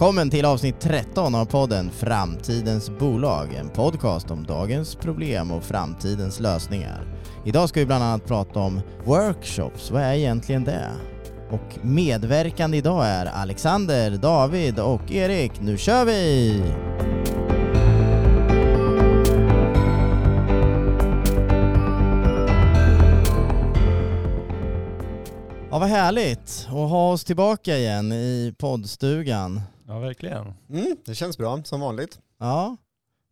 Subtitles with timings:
[0.00, 6.40] Välkommen till avsnitt 13 av podden Framtidens bolag, en podcast om dagens problem och framtidens
[6.40, 7.06] lösningar.
[7.44, 10.90] Idag ska vi bland annat prata om workshops, vad är egentligen det?
[11.50, 15.52] Och medverkande idag är Alexander, David och Erik.
[15.60, 16.62] Nu kör vi!
[25.70, 29.60] Ja, vad härligt att ha oss tillbaka igen i poddstugan.
[29.90, 30.54] Ja, verkligen.
[30.68, 32.20] Mm, det känns bra, som vanligt.
[32.38, 32.76] Ja,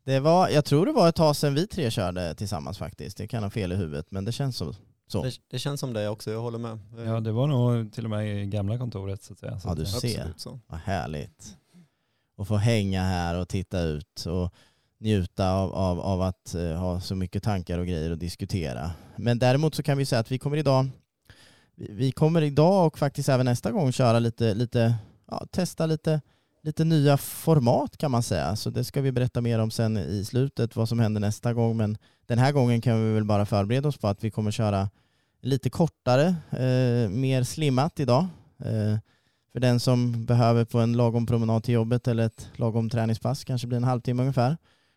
[0.04, 3.16] det var, jag tror det var ett tag sedan vi tre körde tillsammans faktiskt.
[3.16, 4.74] Det kan ha fel i huvudet, men det känns så.
[5.06, 5.22] så.
[5.22, 6.78] Det, det känns som det också, jag håller med.
[7.06, 9.60] Ja, det var nog till och med i gamla kontoret så att säga.
[9.60, 10.18] Så Ja, du ser.
[10.18, 10.60] Absolut så.
[10.66, 11.56] Vad härligt.
[12.38, 14.54] att få hänga här och titta ut och
[15.00, 18.90] njuta av, av, av att eh, ha så mycket tankar och grejer att diskutera.
[19.16, 20.88] Men däremot så kan vi säga att vi kommer idag
[21.78, 24.94] vi, vi kommer idag och faktiskt även nästa gång köra lite, lite
[25.30, 26.20] ja, testa lite,
[26.68, 28.56] lite nya format kan man säga.
[28.56, 31.76] Så det ska vi berätta mer om sen i slutet, vad som händer nästa gång.
[31.76, 34.90] Men den här gången kan vi väl bara förbereda oss på att vi kommer köra
[35.40, 38.26] lite kortare, eh, mer slimmat idag.
[38.58, 38.98] Eh,
[39.52, 43.66] för den som behöver på en lagom promenad till jobbet eller ett lagom träningspass, kanske
[43.66, 44.56] blir en halvtimme ungefär.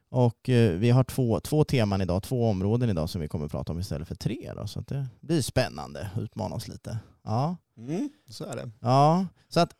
[0.09, 3.51] Och eh, vi har två, två teman idag, två områden idag som vi kommer att
[3.51, 4.51] prata om istället för tre.
[4.55, 6.97] Då, så att det blir spännande, utmana oss lite.
[7.23, 8.71] Ja, Mm, så är det.
[8.79, 9.25] ja.
[9.49, 9.71] så att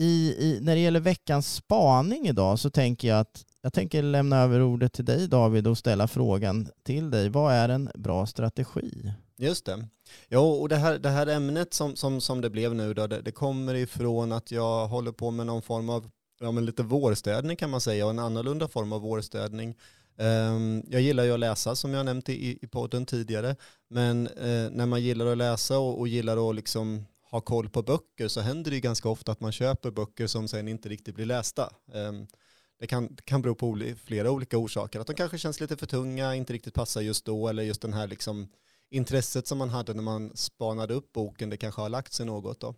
[0.00, 4.38] i, i, när det gäller veckans spaning idag så tänker jag att jag tänker lämna
[4.38, 7.28] över ordet till dig David och ställa frågan till dig.
[7.28, 9.12] Vad är en bra strategi?
[9.36, 9.88] Just det.
[10.28, 13.20] Jo, och det här, det här ämnet som, som, som det blev nu då, det,
[13.20, 17.56] det kommer ifrån att jag håller på med någon form av, ja men lite vårstädning
[17.56, 19.76] kan man säga, och en annorlunda form av vårstädning.
[20.18, 23.56] Ehm, jag gillar ju att läsa som jag nämnt i, i podden tidigare,
[23.90, 27.82] men eh, när man gillar att läsa och, och gillar att liksom ha koll på
[27.82, 31.14] böcker så händer det ju ganska ofta att man köper böcker som sen inte riktigt
[31.14, 31.72] blir lästa.
[31.94, 32.26] Ehm,
[32.78, 36.34] det kan, kan bero på flera olika orsaker, att de kanske känns lite för tunga,
[36.34, 38.48] inte riktigt passar just då, eller just den här liksom
[38.90, 42.60] intresset som man hade när man spanade upp boken, det kanske har lagt sig något
[42.60, 42.74] då.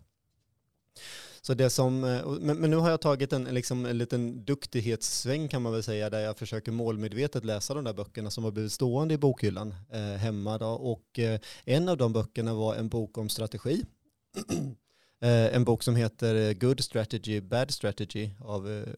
[1.41, 5.49] Så det som, eh, men, men nu har jag tagit en, liksom, en liten duktighetssväng
[5.49, 8.73] kan man väl säga, där jag försöker målmedvetet läsa de där böckerna som har blivit
[8.73, 10.59] stående i bokhyllan eh, hemma.
[10.59, 10.67] Då.
[10.67, 13.85] Och eh, en av de böckerna var en bok om strategi.
[15.23, 18.93] Eh, en bok som heter eh, Good Strategy, Bad Strategy av eh,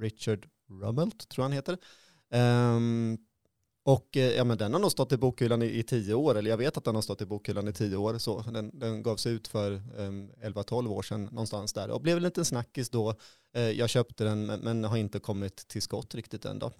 [0.00, 0.46] Richard
[0.82, 1.78] Rummelt, tror jag han heter.
[2.74, 3.18] Um,
[3.82, 6.56] och ja, men den har nog stått i bokhyllan i, i tio år, eller jag
[6.56, 8.18] vet att den har stått i bokhyllan i tio år.
[8.18, 12.16] Så den, den gavs ut för ehm, um, 11-12 år sedan någonstans där och blev
[12.16, 13.14] en liten snackis då.
[13.56, 16.72] Uh, jag köpte den men, men har inte kommit till skott riktigt än då.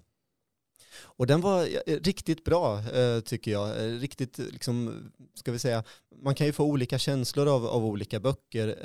[0.99, 1.67] Och den var
[2.03, 3.69] riktigt bra eh, tycker jag.
[3.69, 5.03] Eh, riktigt, eh, liksom,
[5.33, 5.83] ska vi säga,
[6.23, 8.75] man kan ju få olika känslor av, av olika böcker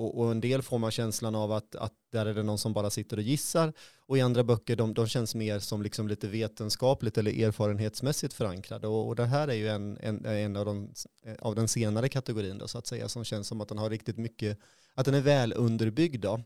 [0.00, 2.72] och, och en del får man känslan av att, att där är det någon som
[2.72, 3.72] bara sitter och gissar
[4.06, 8.86] och i andra böcker de, de känns mer som liksom lite vetenskapligt eller erfarenhetsmässigt förankrade
[8.86, 10.92] och, och det här är ju en, en, en av, de,
[11.38, 14.18] av den senare kategorin då, så att säga som känns som att den har riktigt
[14.18, 14.58] mycket,
[14.94, 16.40] att den är väl underbyggd då.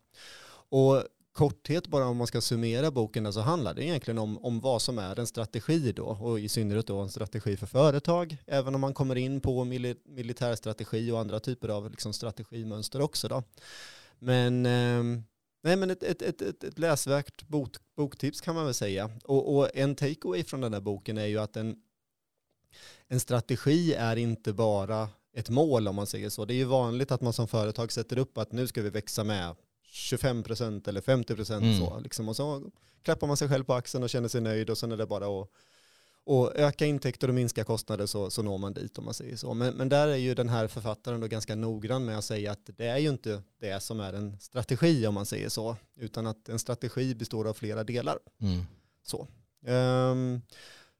[0.68, 1.02] Och
[1.32, 4.98] korthet bara om man ska summera boken så handlar det egentligen om, om vad som
[4.98, 8.94] är en strategi då och i synnerhet då en strategi för företag även om man
[8.94, 13.42] kommer in på mili militärstrategi och andra typer av liksom strategimönster också då.
[14.18, 15.22] Men, eh,
[15.62, 19.56] nej, men ett, ett, ett, ett, ett läsvärt bok, boktips kan man väl säga och,
[19.56, 21.76] och en takeaway från den här boken är ju att en,
[23.08, 26.44] en strategi är inte bara ett mål om man säger så.
[26.44, 29.24] Det är ju vanligt att man som företag sätter upp att nu ska vi växa
[29.24, 29.54] med
[29.92, 31.78] 25% eller 50% Mm.
[31.78, 32.00] så.
[32.00, 32.28] Liksom.
[32.28, 32.70] Och så
[33.02, 35.42] klappar man sig själv på axeln och känner sig nöjd och sen är det bara
[35.42, 35.50] att
[36.24, 39.54] och öka intäkter och minska kostnader så, så når man dit om man säger så.
[39.54, 42.70] Men, men där är ju den här författaren då ganska noggrann med att säga att
[42.76, 46.48] det är ju inte det som är en strategi om man säger så, utan att
[46.48, 48.18] en strategi består av flera delar.
[48.40, 48.62] Mm.
[49.02, 49.28] Så,
[49.66, 50.40] Ehm,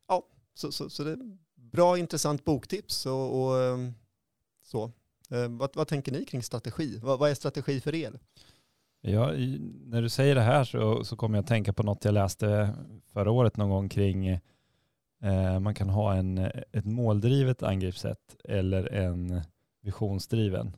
[0.09, 1.19] ja, så, så, så det är
[1.55, 3.95] bra intressant boktips och, och ehm,
[4.63, 4.93] så.
[5.31, 6.99] Ehm, vad, vad tänker ni kring strategi?
[7.03, 8.21] Vad, vad är strategi för er?
[9.01, 9.33] Ja,
[9.85, 12.75] när du säger det här så, så kommer jag att tänka på något jag läste
[13.13, 14.27] förra året någon gång kring
[15.23, 16.39] eh, man kan ha en,
[16.73, 19.41] ett måldrivet angreppssätt eller en
[19.83, 20.77] visionsdriven.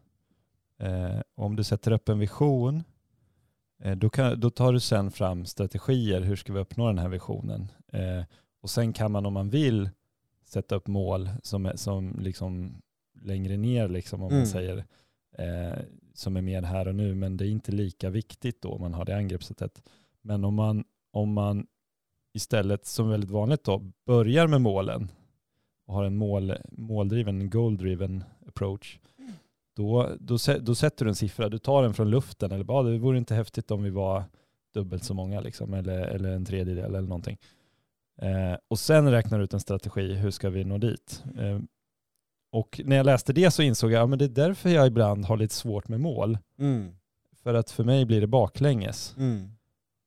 [0.79, 2.85] Eh, om du sätter upp en vision
[3.83, 6.21] eh, då, kan, då tar du sen fram strategier.
[6.21, 7.69] Hur ska vi uppnå den här visionen?
[7.93, 8.25] Eh,
[8.63, 9.91] och sen kan man om man vill
[10.45, 12.83] sätta upp mål som, som liksom
[13.21, 14.47] längre ner liksom om man Mm.
[14.47, 14.85] säger
[15.39, 15.79] eh,
[16.15, 18.95] som är mer här och nu men det är inte lika viktigt då om man
[18.95, 19.83] har det angreppssättet.
[20.23, 21.67] Men om man, om man
[22.35, 25.11] istället som väldigt vanligt då börjar med målen
[25.87, 28.99] och har en mål, måldriven, goal-driven approach
[29.75, 32.83] då, då, då sätter du en siffra, du tar den från luften eller bara ah,
[32.83, 34.25] det vore inte häftigt om vi var
[34.75, 37.39] dubbelt så många liksom, eller, eller en tredjedel eller någonting.
[38.23, 41.25] Eh, och sen räknar du ut en strategi, hur ska vi nå dit?
[41.39, 41.61] Eh,
[42.53, 45.25] och när jag läste det så insåg jag att ja, det är därför jag ibland
[45.25, 46.39] har lite svårt med mål.
[46.59, 46.95] Mm.
[47.43, 49.15] För att för mig blir det baklänges.
[49.19, 49.51] Mm.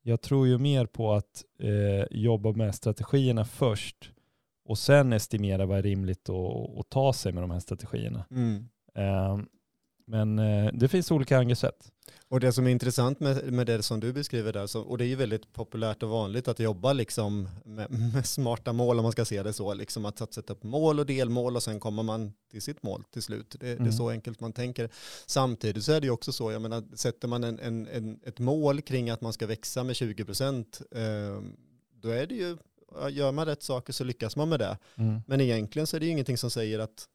[0.03, 4.11] Jag tror ju mer på att eh, jobba med strategierna först
[4.65, 8.25] och sen estimera vad är rimligt att, att ta sig med de här strategierna.
[8.31, 8.67] Mm.
[8.95, 9.39] Eh,
[10.05, 11.91] men eh, det finns olika angreppssätt.
[12.27, 15.05] Och det som är intressant med, med det som du beskriver där, så, och det
[15.05, 19.11] är ju väldigt populärt och vanligt att jobba liksom med, med smarta mål om man
[19.11, 22.03] ska se det så, liksom att, att sätta upp mål och delmål och sen kommer
[22.03, 23.55] man till sitt mål till slut.
[23.59, 23.91] Det, det är Mm.
[23.91, 24.89] så enkelt man tänker.
[25.25, 28.39] Samtidigt så är det ju också så, jag menar, sätter man en, en, en, ett
[28.39, 31.41] mål kring att man ska växa med 20 procent, eh,
[32.01, 32.57] då är det ju,
[33.09, 34.77] gör man rätt saker så lyckas man med det.
[34.95, 35.21] Mm.
[35.27, 37.07] Men egentligen så är det ju ingenting som säger att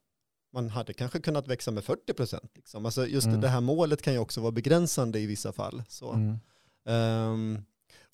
[0.53, 2.51] man hade kanske kunnat växa med 40 procent.
[2.55, 2.87] Liksom.
[2.87, 3.41] Alltså just Mm.
[3.41, 5.83] det här målet kan ju också vara begränsande i vissa fall.
[5.89, 6.37] Så, Mm.
[6.87, 7.59] Ehm,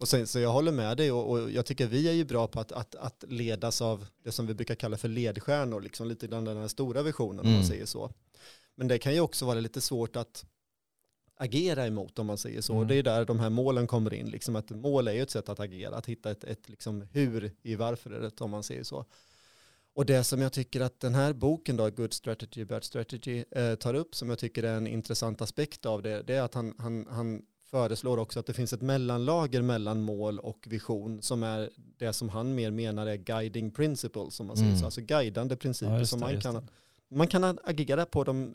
[0.01, 2.47] och sen, så jag håller med dig och, och jag tycker vi är ju bra
[2.47, 6.27] på att, att, att ledas av det som vi brukar kalla för ledstjärnor, liksom lite
[6.27, 7.67] grann den här stora visionen om man Mm.
[7.67, 8.11] säger så.
[8.75, 10.45] Men det kan ju också vara lite svårt att
[11.39, 12.75] agera emot om man säger så.
[12.75, 12.89] Mm.
[12.89, 14.27] Det är där de här målen kommer in.
[14.31, 17.53] Liksom att mål är ju ett sätt att agera, att hitta ett, ett liksom hur
[17.63, 19.05] i varför om man säger så.
[19.97, 23.75] Och det som jag tycker att den här boken då, Good Strategy, Bad Strategy, eh,
[23.75, 26.75] tar upp som jag tycker är en intressant aspekt av det, det är att han,
[26.79, 31.71] han, han föreslår också att det finns ett mellanlager mellan mål och vision som är
[31.99, 34.79] det som han mer menar är guiding principles, som man säger Mm.
[34.81, 36.63] så, alltså guidande principer just som det, man just kan, det.
[37.09, 38.55] man kan agera på dem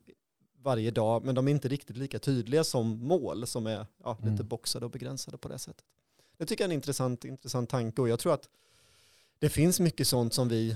[0.63, 4.29] varje dag, men de är inte riktigt lika tydliga som mål som är ja, lite
[4.29, 4.47] Mm.
[4.47, 5.85] boxade och begränsade på det sättet.
[6.37, 8.49] Det tycker jag är en intressant, intressant tanke och jag tror att
[9.39, 10.75] det finns mycket sånt som vi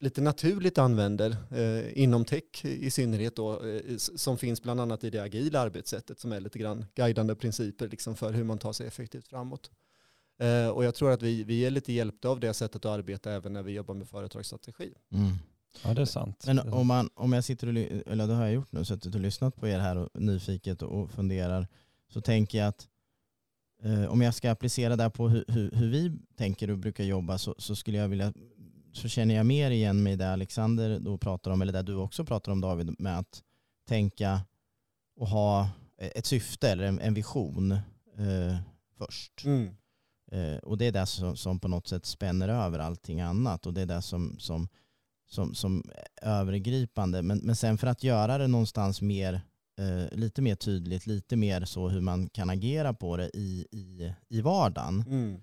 [0.00, 5.10] lite naturligt använder eh, inom tech i synnerhet då, eh, som finns bland annat i
[5.10, 8.86] det agila arbetssättet som är lite grann guidande principer liksom för hur man tar sig
[8.86, 9.70] effektivt framåt.
[10.38, 13.32] Eh, och jag tror att vi, vi är lite hjälpta av det sättet att arbeta
[13.32, 14.92] även när vi jobbar med företagsstrategi.
[15.12, 15.32] Mm.
[15.84, 16.44] Ja, det är sant.
[16.46, 17.74] Men om, man, om jag sitter och,
[18.12, 21.10] eller det har jag gjort nu, suttit och lyssnat på er här och nyfiket och,
[21.10, 21.68] funderar,
[22.08, 22.88] så tänker jag att
[23.82, 27.38] eh, om jag ska applicera det på hur, hur, hur vi tänker och brukar jobba
[27.38, 28.32] så, så skulle jag vilja,
[28.96, 31.94] så känner jag mer igen mig i det Alexander då pratar om, eller det du
[31.94, 33.42] också pratar om David, med att
[33.88, 34.40] tänka
[35.16, 37.72] och ha ett syfte eller en, en vision
[38.18, 38.56] eh,
[38.98, 39.44] först.
[40.32, 43.74] Eh, och det är det som, som på något sätt spänner över allting annat och
[43.74, 44.68] det är det som, som,
[45.28, 45.82] som, som
[46.22, 47.22] är övergripande.
[47.22, 49.40] Men, men sen för att göra det någonstans mer,
[49.78, 54.12] eh, lite mer tydligt, lite mer så hur man kan agera på det i, i,
[54.28, 55.42] i vardagen, Mm.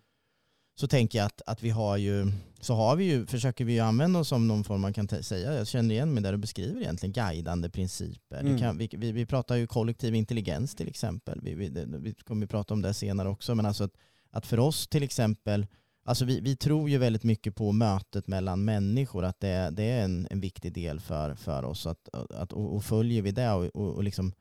[0.75, 3.80] Så tänker jag att, att vi har ju, så har vi ju, försöker vi ju
[3.80, 6.81] använda oss som någon form, man kan säga, jag känner igen mig där du beskriver
[6.81, 8.40] egentligen guidande principer.
[8.40, 8.60] Mm.
[8.60, 12.42] Kan, vi, vi, vi pratar ju kollektiv intelligens till exempel, vi, vi, det, vi kommer
[12.42, 13.94] ju prata om det senare också, men alltså att,
[14.31, 15.68] att för oss till exempel,
[16.06, 20.04] alltså vi, vi tror ju väldigt mycket på mötet mellan människor, att det, det är
[20.04, 23.66] en, en viktig del för, för oss, att, att, och, och följer vi det och,
[23.66, 24.31] och, och liksom,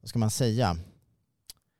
[0.00, 0.76] vad ska man säga,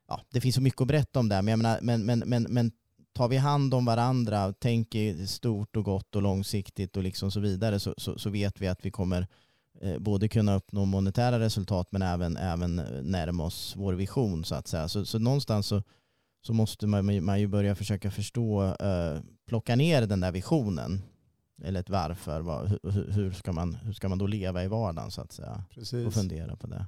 [0.07, 2.71] ja, det finns så mycket att berätta om det, men, menar, men, men, men, men
[3.13, 7.79] tar vi hand om varandra, tänker stort och gott och långsiktigt och liksom så vidare
[7.79, 9.27] så, så, så vet vi att vi kommer
[9.81, 14.55] eh, både kunna uppnå monetära resultat men även, även eh, närma oss vår vision så
[14.55, 14.87] att säga.
[14.87, 15.83] Så, så någonstans så,
[16.45, 21.01] så måste man, man ju börja försöka förstå, eh, plocka ner den där visionen
[21.63, 22.41] eller ett varför.
[22.41, 25.63] Vad, hur, hur, ska man, hur ska man då leva i vardagen så att säga?
[25.69, 26.07] Precis.
[26.07, 26.85] Och fundera på det.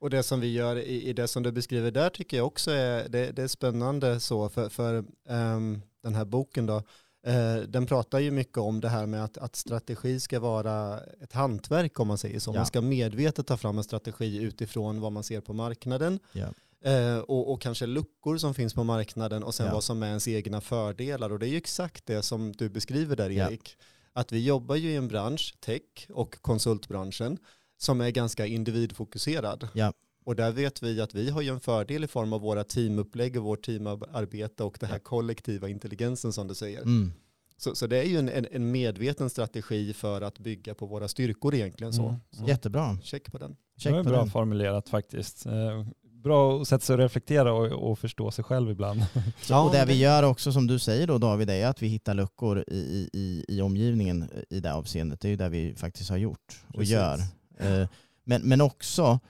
[0.00, 2.70] Och det som vi gör i, i det som du beskriver där tycker jag också
[2.70, 6.82] är, det, det är spännande så för, för ehm, den här boken då.
[7.26, 11.32] Eh, den pratar ju mycket om det här med att, att strategi ska vara ett
[11.32, 12.50] hantverk om man säger så.
[12.50, 12.54] Ja.
[12.54, 16.18] Man ska medvetet ta fram en strategi utifrån vad man ser på marknaden.
[16.32, 16.46] Ja.
[16.90, 19.72] Eh, och, och kanske luckor som finns på marknaden och sen Ja.
[19.72, 21.32] vad som är ens egna fördelar.
[21.32, 23.30] Och det är ju exakt det som du beskriver där.
[23.30, 23.76] Erik.
[24.12, 27.38] Att vi jobbar ju i en bransch, tech och konsultbranschen,
[27.78, 29.68] som är ganska individfokuserad.
[29.74, 29.92] Ja.
[30.24, 33.36] Och där vet vi att vi har ju en fördel i form av våra teamupplägg
[33.36, 35.02] och vårt teamarbete och den här Ja.
[35.04, 36.82] kollektiva intelligensen som du säger.
[36.82, 37.12] Mm.
[37.56, 41.08] Så, så det är ju en, en, en medveten strategi för att bygga på våra
[41.08, 42.08] styrkor egentligen så.
[42.08, 42.20] Mm.
[42.30, 42.98] så Jättebra.
[43.02, 43.56] check på den.
[43.78, 44.30] Check det är bra den.
[44.30, 45.46] formulerat faktiskt.
[45.46, 45.86] Eh,
[46.22, 49.00] Bra att sätta sig och reflektera och, och förstå sig själv ibland.
[49.42, 52.14] Så, och det vi gör också som du säger då David är att vi hittar
[52.14, 55.20] luckor i, i, i, i omgivningen i det avseendet.
[55.20, 56.90] Det är ju det vi faktiskt har gjort och Precis.
[56.92, 57.18] gör.
[57.60, 57.88] Eh,
[58.24, 59.20] men, men också,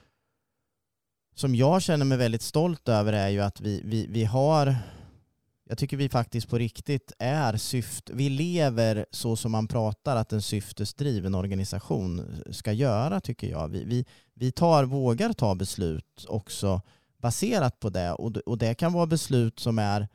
[1.35, 4.75] som jag känner mig väldigt stolt över är ju att vi, vi, vi har,
[5.69, 10.33] jag tycker vi faktiskt på riktigt är syft, vi lever så som man pratar att
[10.33, 13.67] en syftesdriven organisation ska göra tycker jag.
[13.67, 16.81] Vi, vi, vi tar, vågar ta beslut också
[17.21, 18.11] baserat på det.
[18.11, 20.07] Och, och det kan vara beslut som är eh,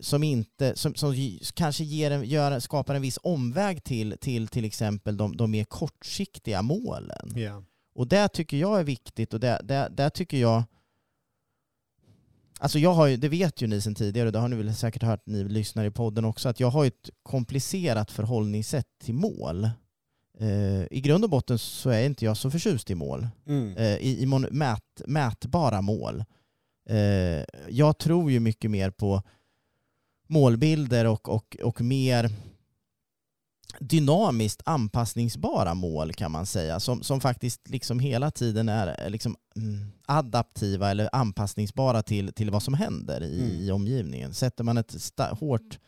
[0.00, 1.14] som inte, som, som
[1.54, 5.64] kanske ger en, gör, skapar en viss omväg till till, till exempel de, de mer
[5.64, 7.32] kortsiktiga målen.
[7.36, 7.62] Yeah.
[7.94, 10.62] Och det tycker jag är viktigt och det, det, det tycker jag
[12.58, 15.02] Alltså jag har ju, det vet ju ni sedan tidigare, det har ni väl säkert
[15.02, 19.64] hört ni lyssnar i podden också, att jag har ett komplicerat förhållningssätt till mål.
[20.38, 23.76] Eh, I grund och botten så är inte jag så förtjust i mål, Mm.
[23.76, 26.24] eh, i, i mät, mätbara mål.
[26.88, 29.22] Eh, jag tror ju mycket mer på
[30.26, 32.30] målbilder och, och, och mer
[33.80, 39.36] dynamiskt anpassningsbara mål kan man säga, som, som faktiskt liksom hela tiden är är liksom
[39.56, 43.60] mm, adaptiva eller anpassningsbara till, till vad som händer i, Mm.
[43.60, 44.34] i omgivningen.
[44.34, 44.94] Sätter man ett
[45.40, 45.78] hårt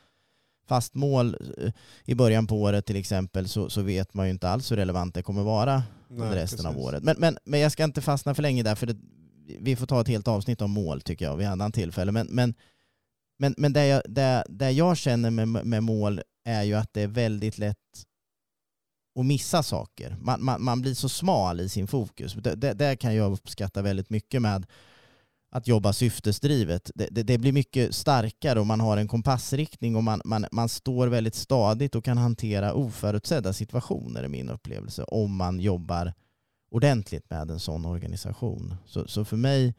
[0.68, 1.72] fast mål eh,
[2.04, 5.14] i början på året till exempel så, så vet man ju inte alls hur relevant
[5.14, 6.86] det kommer vara Nej, under resten av precis.
[6.86, 7.02] året.
[7.02, 8.96] Men, men, men jag ska inte fastna för länge där, för det,
[9.60, 12.12] vi får ta ett helt avsnitt om mål tycker jag vid annan tillfälle.
[12.12, 12.54] Men, men,
[13.38, 17.02] men, men det, jag, det, det jag känner med, med mål är ju att det
[17.02, 17.76] är väldigt lätt
[19.18, 20.16] att missa saker.
[20.20, 22.34] Man, man, man blir så smal i sin fokus.
[22.34, 24.66] Det, det, det kan jag uppskatta väldigt mycket med
[25.50, 26.90] att jobba syftesdrivet.
[26.94, 30.68] Det, det, det blir mycket starkare och man har en kompassriktning och man, man, man
[30.68, 36.14] står väldigt stadigt och kan hantera oförutsedda situationer i min upplevelse om man jobbar
[36.70, 38.74] ordentligt med en sån organisation.
[38.86, 39.74] Så, så för mig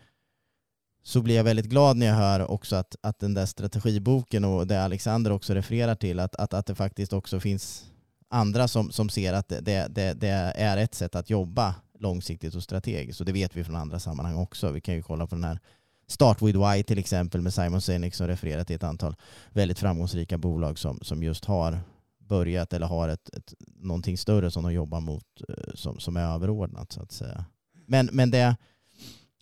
[1.08, 4.68] så blir jag väldigt glad när jag hör också att, att den där strategiboken och
[4.68, 7.86] det Alexander också refererar till, att, att, att det faktiskt också finns
[8.30, 12.56] andra som, som ser att det, det, det, det är ett sätt att jobba långsiktigt
[12.56, 13.20] och strategiskt.
[13.20, 14.72] Och det vet vi från andra sammanhang också.
[14.72, 15.60] Vi kan ju kolla på den här
[16.08, 19.16] Start with Why till exempel med Simon Sinek som refererar till ett antal
[19.50, 21.80] väldigt framgångsrika bolag som, som just har
[22.20, 26.34] börjat eller har ett, ett, någonting större som de jobbar mot eh, som, som är
[26.34, 27.46] överordnat så att säga.
[27.86, 28.56] Men, men det,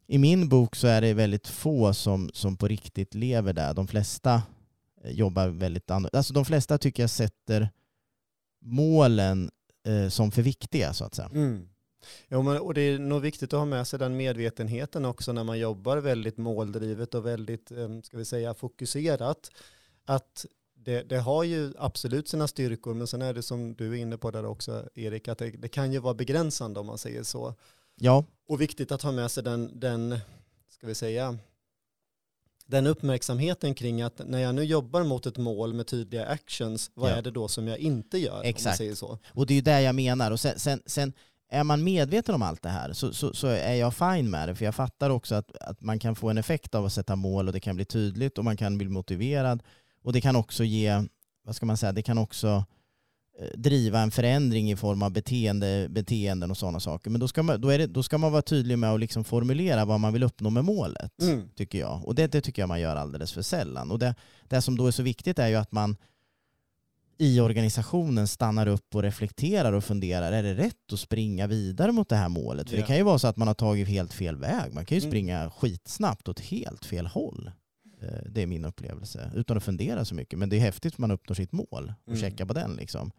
[0.07, 3.73] i min bok så är det väldigt få som, som på riktigt lever där.
[3.73, 4.41] De flesta
[5.03, 6.17] eh, jobbar väldigt annorlunda.
[6.17, 7.69] Alltså de flesta tycker jag sätter
[8.61, 9.51] målen
[9.87, 11.29] eh, som för viktiga så att säga.
[11.33, 11.69] Mm.
[12.27, 15.43] Ja, men, och det är nog viktigt att ha med sig den medvetenheten också när
[15.43, 19.51] man jobbar väldigt måldrivet och väldigt, eh, ska vi säga, fokuserat.
[20.05, 23.95] Att det, det har ju absolut sina styrkor, men sen är det som du är
[23.95, 27.23] inne på där också, Erik, att det, det kan ju vara begränsande om man säger
[27.23, 27.55] så.
[27.95, 30.19] Ja, Och viktigt att ha med sig den, den,
[30.69, 31.37] ska vi säga,
[32.65, 37.11] den uppmärksamheten kring att när jag nu jobbar mot ett mål med tydliga actions, vad
[37.11, 37.15] Ja.
[37.15, 38.41] är det då som jag inte gör?
[38.43, 38.77] Exakt.
[38.77, 39.19] säger så.
[39.27, 40.31] och det är ju det jag menar.
[40.31, 41.13] Och sen, sen, sen
[41.49, 44.55] är man medveten om allt det här så, så, så är jag fine med det.
[44.55, 47.47] För jag fattar också att, att man kan få en effekt av att sätta mål
[47.47, 49.63] och det kan bli tydligt och man kan bli motiverad.
[50.03, 51.03] Och det kan också ge,
[51.43, 52.65] vad ska man säga, det kan också
[53.55, 57.09] driva en förändring i form av beteende, beteenden och sådana saker.
[57.09, 59.23] Men då ska man, då är det, då ska man vara tydlig med att liksom
[59.23, 61.21] formulera vad man vill uppnå med målet.
[61.21, 61.49] Mm.
[61.55, 62.05] tycker jag.
[62.07, 63.91] Och det, det tycker jag man gör alldeles för sällan.
[63.91, 64.15] Och det,
[64.47, 65.95] det som då är så viktigt är ju att man
[67.17, 72.09] i organisationen stannar upp och reflekterar och funderar, är det rätt att springa vidare mot
[72.09, 72.69] det här målet?
[72.69, 72.81] För Ja.
[72.81, 74.73] det kan ju vara så att man har tagit helt fel väg.
[74.73, 75.11] Man kan ju Mm.
[75.11, 77.51] springa skitsnabbt åt helt fel håll.
[78.01, 80.39] Eh, Det är min upplevelse, utan att fundera så mycket.
[80.39, 82.21] Men det är häftigt att man uppnår sitt mål och Mm.
[82.21, 82.75] checkar på den.
[82.75, 83.11] Liksom.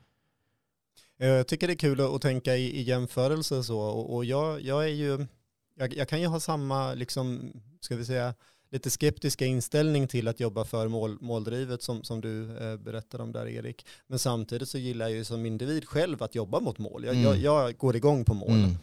[1.19, 4.61] Eh, Jag tycker det är kul att tänka i, i jämförelse så och, och jag,
[4.61, 5.27] jag är ju,
[5.75, 8.35] jag, jag kan ju ha samma, liksom, ska vi säga,
[8.71, 13.33] lite skeptiska inställning till att jobba för mål, måldrivet som, som du eh, berättade om
[13.33, 13.87] där Erik.
[14.07, 17.05] Men samtidigt så gillar jag ju som individ själv att jobba mot mål.
[17.05, 17.25] Jag, Mm.
[17.25, 18.51] jag, jag går igång på mål.
[18.51, 18.75] Mm.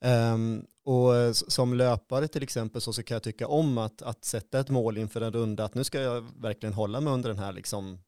[0.00, 4.60] Ehm, och som löpare till exempel så, så kan jag tycka om att, att sätta
[4.60, 7.52] ett mål inför en runda, att nu ska jag verkligen hålla mig under den här,
[7.52, 7.98] liksom,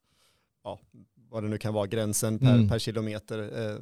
[0.65, 0.79] ja,
[1.31, 2.69] vad det nu kan vara, gränsen per, Mm.
[2.69, 3.39] per kilometer
[3.71, 3.77] eh,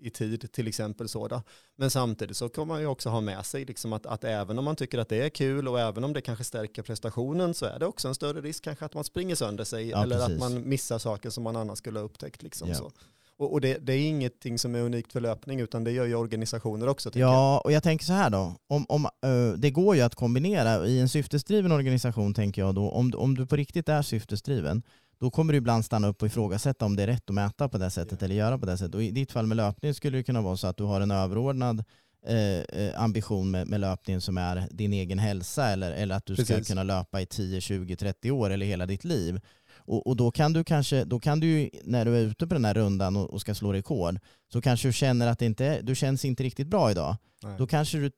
[0.00, 1.08] i tid till exempel.
[1.08, 1.42] Så då.
[1.76, 4.64] Men samtidigt så kommer man ju också ha med sig liksom att, att även om
[4.64, 7.78] man tycker att det är kul och även om det kanske stärker prestationen så är
[7.78, 10.32] det också en större risk kanske att man springer sönder sig Ja, eller precis.
[10.34, 12.42] att man missar saker som man annars skulle ha upptäckt.
[12.42, 12.74] Liksom Ja.
[12.74, 12.90] så.
[13.36, 16.14] Och, och det, det är ingenting som är unikt för löpning utan det gör ju
[16.14, 17.10] organisationer också.
[17.10, 17.32] tänker jag.
[17.34, 18.54] Ja, och jag tänker så här då.
[18.66, 20.86] Om, om, eh, det går ju att kombinera.
[20.86, 24.82] I en syftesdriven organisation tänker jag då, om, om du på riktigt är syftesdriven,
[25.24, 27.78] då kommer du ibland stanna upp och ifrågasätta om det är rätt att mäta på
[27.78, 28.94] det sättet eller göra på det sättet.
[28.94, 31.10] Och I ditt fall med löpning skulle det kunna vara så att du har en
[31.10, 31.84] överordnad
[32.26, 36.34] eh, eh, ambition med, med löpningen som är din egen hälsa eller, eller att du
[36.34, 36.68] ska Precis.
[36.68, 39.40] kunna löpa i 10, 20, 30 år eller hela ditt liv.
[39.76, 42.64] Och, och då kan du kanske, då kan du när du är ute på den
[42.64, 44.18] här rundan och, och ska slå rekord,
[44.52, 47.16] så kanske du känner att det inte du känns inte riktigt bra idag.
[47.42, 47.54] Nej.
[47.58, 48.10] Då kanske du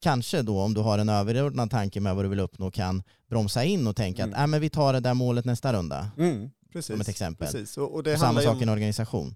[0.00, 3.64] kanske då om du har en överordnad tanke med vad du vill uppnå kan bromsa
[3.64, 4.34] in och tänka Mm.
[4.34, 6.10] att äh, men vi tar det där målet nästa runda.
[6.18, 6.86] Mm, precis.
[6.86, 7.46] Som ett exempel.
[7.46, 7.78] Precis.
[7.78, 9.34] Och, och det Och samma sak i en organisation.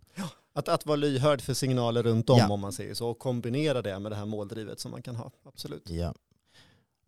[0.54, 2.48] att, att vara lyhörd för signaler runt om Ja.
[2.48, 5.30] om man säger så och kombinera det med det här måldrivet som man kan ha.
[5.46, 5.90] Absolut.
[5.90, 6.14] Ja.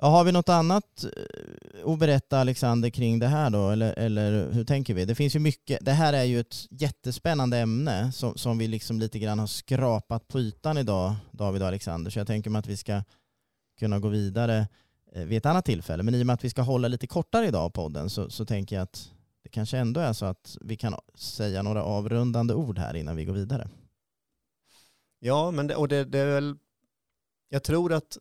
[0.02, 3.70] Ja, har vi något annat eh, att berätta Alexander kring det här då?
[3.70, 5.04] Eller, eller hur tänker vi?
[5.04, 5.78] Det finns ju mycket.
[5.84, 10.28] Det här är ju ett jättespännande ämne som, som vi liksom lite grann har skrapat
[10.28, 12.10] på ytan idag, David och Alexander.
[12.10, 13.02] Så jag tänker mig att vi ska
[13.80, 14.68] kunna gå vidare
[15.12, 16.02] eh, vid ett annat tillfälle.
[16.02, 18.76] Men i och med att vi ska hålla lite kortare idag podden så, så tänker
[18.76, 22.96] jag att det kanske ändå är så att vi kan säga några avrundande ord här
[22.96, 23.68] innan vi går vidare.
[25.18, 26.56] Ja, men det, och det, det är väl,
[27.48, 28.18] jag tror att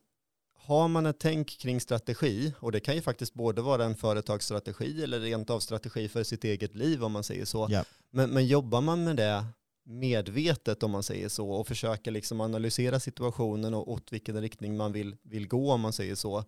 [0.69, 5.03] har man ett tänk kring strategi, och det kan ju faktiskt både vara en företagsstrategi
[5.03, 7.67] eller rent av strategi för sitt eget liv om man säger så.
[7.69, 7.83] Ja.
[8.11, 9.45] Men, men jobbar man med det
[9.89, 14.91] medvetet om man säger så och försöker liksom analysera situationen och åt vilken riktning man
[14.91, 16.43] vill, vill gå om man säger så.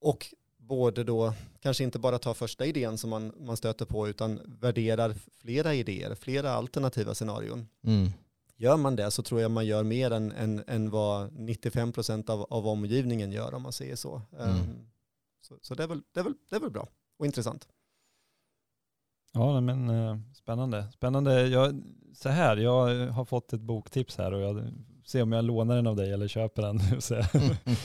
[0.00, 4.40] Och både då kanske inte bara tar första idén som man, man stöter på utan
[4.60, 7.68] värderar flera idéer, flera alternativa scenarion.
[7.84, 8.10] Mm.
[8.56, 12.46] Gör man det så tror jag man gör mer än, än, än vad 95% av,
[12.50, 14.22] av omgivningen gör om man säger så.
[14.38, 14.50] Mm.
[14.50, 14.88] Um,
[15.40, 17.68] så så det, är väl, det, är väl, det är väl bra och intressant.
[19.32, 20.86] Ja, men eh, spännande.
[20.92, 21.46] Spännande.
[21.46, 21.82] Jag,
[22.16, 24.72] så här, jag har fått ett boktips här och jag
[25.06, 26.80] ser om jag lånar den av dig eller köper den.
[27.34, 27.76] Mm, mm.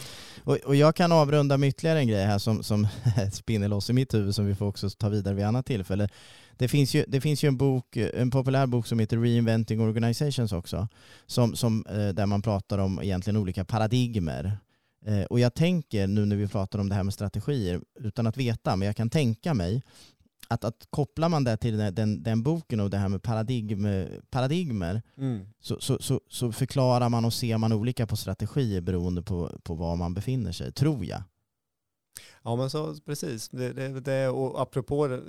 [0.43, 2.87] Och, och jag kan avrunda med ytterligare en grej här som, som
[3.31, 6.09] spinner loss i mitt huvud som vi får också ta vidare vid annat tillfälle.
[6.57, 10.51] Det finns ju, det finns ju en, bok, en populär bok som heter Reinventing Organizations
[10.51, 10.87] också,
[11.25, 14.57] som, som, eh, där man pratar om egentligen olika paradigmer.
[15.05, 18.37] Eh, och jag tänker nu när vi pratar om det här med strategier, utan att
[18.37, 19.81] veta, men jag kan tänka mig
[20.53, 23.87] att, att kopplar man det till den, den, den boken och det här med paradigm,
[24.29, 25.01] paradigmer
[25.59, 29.75] så, så, så, så förklarar man och ser man olika på strategier beroende på, på
[29.75, 31.23] var man befinner sig, tror jag.
[32.43, 33.49] Ja men så precis.
[33.49, 35.19] Det, det, det, och apropå eh,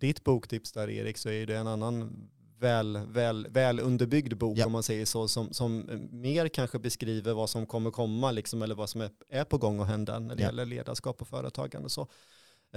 [0.00, 2.28] ditt boktips där Erik så är det en annan
[2.60, 4.66] väl, väl, väl underbyggd bok Ja.
[4.66, 8.62] om man säger så som, som eh, mer kanske beskriver vad som kommer komma liksom,
[8.62, 10.48] eller vad som är, är på gång att hända när det Ja.
[10.48, 11.88] gäller ledarskap och företagande.
[11.88, 12.08] Så,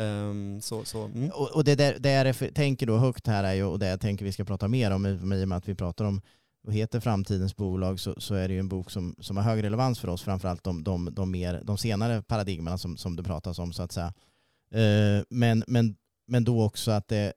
[0.02, 1.30] Um, så, så mm.
[1.30, 3.88] Och, och det, där, det jag refer- tänker då högt här är ju, och det
[3.88, 6.22] jag tänker vi ska prata mer om i i och med att vi pratar om
[6.64, 9.64] vad heter framtidens bolag så, så är det ju en bok som, som har hög
[9.64, 13.60] relevans för oss, framförallt de, de, de, mer, de senare paradigmerna som, som det pratas
[13.60, 14.14] om så att säga.
[14.72, 15.96] Eh, men, men,
[16.28, 17.34] men då också att det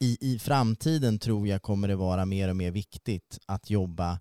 [0.00, 4.20] i, i framtiden tror jag kommer det vara mer och mer viktigt att jobba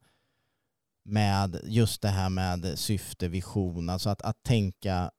[1.06, 5.12] med just det här med syfte, vision, alltså att, att tänka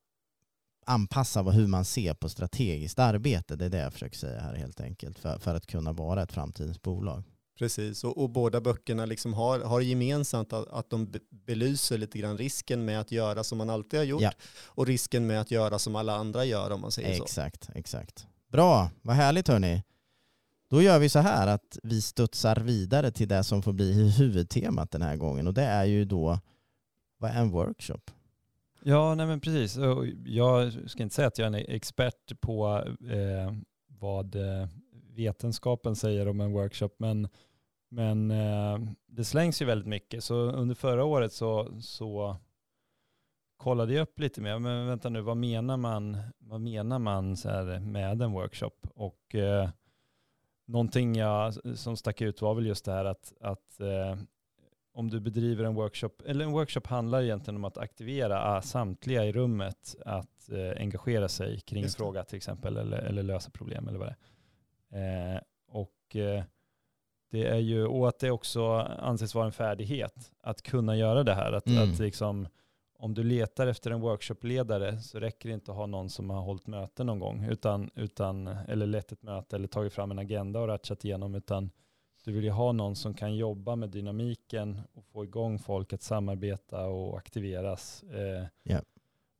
[0.86, 3.56] anpassa vad, hur man ser på strategiskt arbete.
[3.56, 6.32] Det är det jag försöker säga här helt enkelt för, för att kunna vara ett
[6.32, 7.22] framtidens bolag.
[7.58, 12.18] Precis, och, och båda böckerna liksom har, har gemensamt att, att de be- belyser lite
[12.18, 14.32] grann risken med att göra som man alltid har gjort Ja.
[14.64, 17.24] och risken med att göra som alla andra gör om man säger så.
[17.24, 18.26] Exakt, exakt.
[18.52, 19.82] Bra, vad härligt hörni.
[20.70, 24.90] Då gör vi så här att vi studsar vidare till det som får bli huvudtemat
[24.90, 26.38] den här gången och det är ju då
[27.18, 28.10] vad är en workshop?
[28.86, 29.78] Ja, nej men precis.
[30.24, 33.52] Jag ska inte säga att jag är en expert på eh,
[33.86, 34.68] vad eh,
[35.16, 37.28] vetenskapen säger om en workshop, men,
[37.88, 40.24] men eh, det slängs ju väldigt mycket.
[40.24, 42.36] Så under förra året så, så
[43.56, 47.48] kollade jag upp lite mer, men vänta nu, vad menar man, vad menar man så
[47.48, 48.76] här med en workshop?
[48.94, 49.68] Och eh,
[50.66, 54.16] någonting jag, som stack ut var väl just det här att, att eh,
[54.94, 59.24] om du bedriver en workshop, eller en workshop handlar egentligen om att aktivera ah, samtliga
[59.24, 63.88] i rummet att eh, engagera sig kring en fråga till exempel, eller, eller lösa problem
[63.88, 64.16] eller vad det
[64.98, 65.34] är.
[65.34, 66.44] Eh, och eh,
[67.30, 71.34] det är ju, och att det också anses vara en färdighet att kunna göra det
[71.34, 71.52] här.
[71.52, 71.92] Att, Mm.
[71.92, 72.48] att liksom,
[72.98, 76.40] om du letar efter en workshopledare så räcker det inte att ha någon som har
[76.40, 80.60] hållit möte någon gång, utan, utan, eller lett ett möte eller tagit fram en agenda
[80.60, 81.70] och ratchat igenom, utan
[82.24, 86.02] du vill ju ha någon som kan jobba med dynamiken och få igång folk att
[86.02, 88.02] samarbeta och aktiveras.
[88.02, 88.80] Eh, Ja.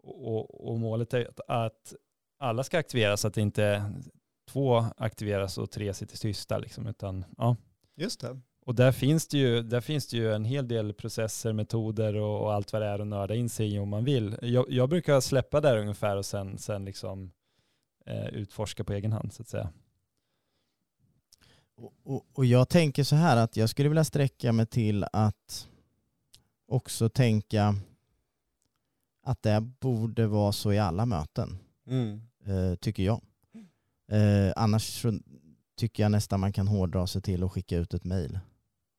[0.03, 1.95] och, och, målet är att, att
[2.39, 3.93] alla ska aktiveras, att det inte
[4.49, 6.59] två aktiveras och tre sitter tysta.
[6.59, 7.57] Liksom, utan, ja.
[7.97, 8.41] Just det.
[8.67, 12.41] Och där finns, det ju, där finns det ju en hel del processer, metoder och,
[12.41, 14.37] och allt vad det är att nörda in sig i om man vill.
[14.43, 17.33] Jag, jag brukar släppa där ungefär och sen, sen liksom,
[18.07, 19.71] eh, utforska på egen hand så att säga.
[21.77, 25.69] Och, och, jag tänker så här att jag skulle vilja sträcka mig till att
[26.69, 27.75] också tänka
[29.23, 31.59] att det borde vara så i alla möten.
[31.87, 32.21] Mm.
[32.45, 33.21] eh, tycker jag.
[34.09, 35.07] Eh, annars
[35.77, 38.39] tycker jag nästan man kan hårdra sig till att skicka ut ett mejl.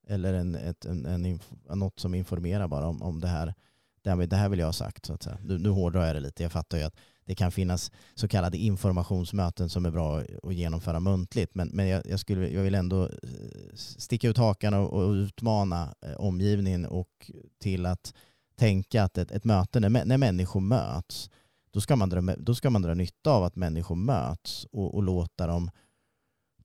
[0.07, 1.39] Eller en, ett, en, en
[1.79, 3.53] något som informerar bara om, om det här.
[4.01, 5.05] Det här, det här vill jag ha sagt.
[5.05, 5.37] Så att säga.
[5.43, 6.43] Nu, nu hårdrar jag det lite.
[6.43, 10.99] Jag fattar ju att det kan finnas så kallade informationsmöten som är bra att genomföra
[10.99, 11.55] muntligt.
[11.55, 15.95] Men, men jag, jag, skulle, jag vill ändå eh, sticka ut hakan och, och utmana
[16.01, 18.13] eh, omgivningen och till att
[18.55, 21.29] tänka att ett, ett möte när, när människor möts
[21.75, 25.03] då ska man dra, då ska man dra nytta av att människor möts och, och
[25.03, 25.71] låta dem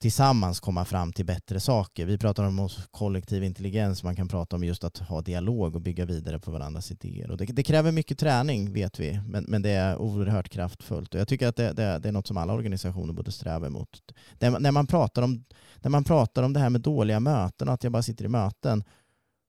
[0.00, 2.06] tillsammans komma fram till bättre saker.
[2.06, 6.04] Vi pratar om kollektiv intelligens, man kan prata om just att ha dialog och bygga
[6.04, 7.30] vidare på varandras idéer.
[7.30, 11.14] Och det, det kräver mycket träning vet vi, men, men det är oerhört kraftfullt.
[11.14, 14.12] Och jag tycker att det, det, det är något som alla organisationer borde sträva emot.
[14.38, 15.44] Det, när, man pratar om,
[15.76, 18.28] när man pratar om det här med dåliga möten och att jag bara sitter i
[18.28, 18.84] möten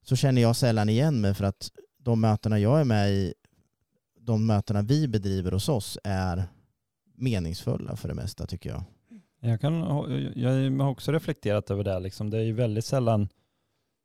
[0.04, 3.34] så känner jag sällan igen mig för att de mötena jag är med i,
[4.20, 6.44] de mötena vi bedriver hos oss är
[7.16, 8.84] meningsfulla för det mesta tycker jag.
[9.42, 9.74] Jag, kan,
[10.36, 12.00] jag har också reflekterat över det.
[12.00, 12.30] Liksom.
[12.30, 13.30] Det är ju väldigt sällan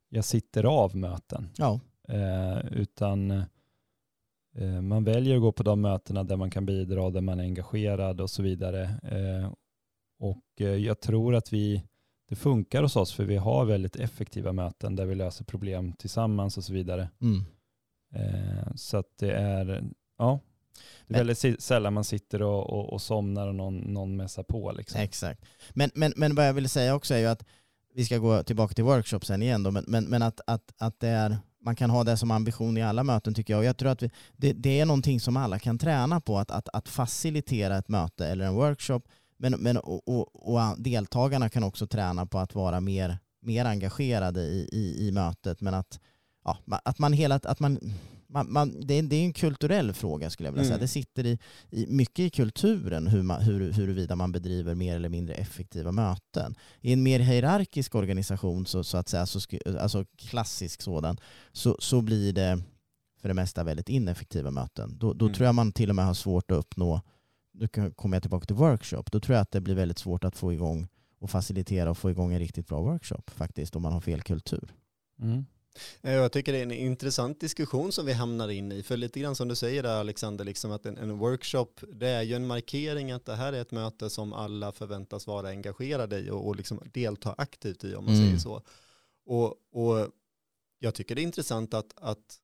[0.09, 1.49] jag sitter av möten.
[1.57, 1.81] Ja.
[2.09, 3.31] Eh, utan
[4.55, 7.45] eh, man väljer att gå på de mötena där man kan bidra, där man är
[7.45, 8.83] engagerad och så vidare.
[9.03, 9.53] Eh,
[10.19, 11.83] och eh, jag tror att vi,
[12.29, 16.57] det funkar hos oss för vi har väldigt effektiva möten där vi löser problem tillsammans
[16.57, 17.09] och så vidare.
[17.21, 17.45] Mm.
[18.15, 19.85] Eh, så att det är,
[20.19, 20.41] ja,
[21.07, 24.73] det är väldigt sällan man sitter och, och, och somnar och någon, någon mässar på.
[24.73, 25.01] Liksom.
[25.01, 25.45] Exakt.
[25.75, 27.45] Men, men, men vad jag vill säga också är ju att
[27.95, 31.09] vi ska gå tillbaka till workshopsen igen då, men, men, men att, att, att det
[31.09, 33.59] är, man kan ha det som ambition i alla möten tycker jag.
[33.59, 36.51] Och jag tror att vi, det, det är någonting som alla kan träna på, att,
[36.51, 39.01] att, att facilitera ett möte eller en workshop.
[39.39, 44.41] Men, men, och, och, och deltagarna kan också träna på att vara mer, mer engagerade
[44.41, 45.61] i, i, i mötet.
[45.61, 46.01] Men att,
[46.45, 47.79] ja, att man hela, att man
[48.29, 50.75] man, man, det, är, det är en kulturell fråga skulle jag vilja säga.
[50.75, 50.81] Mm.
[50.85, 51.39] Det sitter i,
[51.71, 56.55] i, mycket i kulturen hur man, hur, huruvida man bedriver mer eller mindre effektiva möten.
[56.81, 59.41] I en mer hierarkisk organisation, så, så att säga, så,
[59.81, 61.17] alltså klassisk sådan,
[61.53, 62.63] så, så blir det
[63.21, 64.99] för det mesta väldigt ineffektiva möten.
[64.99, 65.35] Då, då mm.
[65.35, 67.01] tror jag man till och med har svårt att uppnå,
[67.53, 70.37] nu kommer jag tillbaka till workshop, då tror jag att det blir väldigt svårt att
[70.37, 74.01] få igång och facilitera och få igång en riktigt bra workshop faktiskt om man har
[74.01, 74.75] fel kultur.
[75.23, 75.47] Mm.
[76.03, 78.83] Eh, jag tycker det är en intressant diskussion som vi hamnar in i.
[78.83, 82.23] För lite grann som du säger där Alexander, liksom att en, en, workshop det är
[82.23, 86.31] ju en markering att det här är ett möte som alla förväntas vara engagerade i
[86.31, 88.27] och, och liksom delta aktivt i om man mm.
[88.27, 88.63] säger så.
[89.27, 90.09] Och, och
[90.79, 92.41] jag tycker det är intressant att, att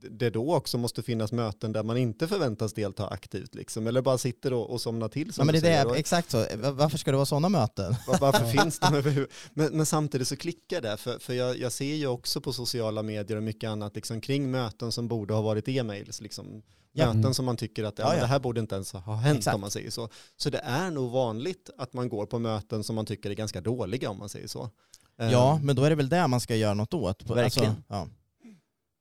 [0.00, 4.18] det då också måste finnas möten där man inte förväntas delta aktivt liksom, eller bara
[4.18, 5.32] sitter och, och somnar till.
[5.32, 6.46] Som ja, men det är det, exakt så.
[6.72, 7.94] Varför ska det vara sådana möten?
[8.06, 9.50] Var, varför finns de överhuvudtaget?
[9.54, 13.02] Men, men, samtidigt så klickar det, för, för jag, jag, ser ju också på sociala
[13.02, 16.20] medier och mycket annat liksom, kring möten som borde ha varit e-mails.
[16.20, 17.12] Liksom, ja.
[17.14, 18.20] Möten som man tycker att ja, ja.
[18.20, 19.54] det här borde inte ens ha hänt exakt.
[19.54, 20.08] om man säger så.
[20.36, 23.60] Så det är nog vanligt att man går på möten som man tycker är ganska
[23.60, 24.70] dåliga om man säger så.
[25.16, 27.20] Ja, um, men då är det väl det man ska göra något åt.
[27.20, 27.74] Alltså, Verkligen.
[27.88, 28.14] Alltså.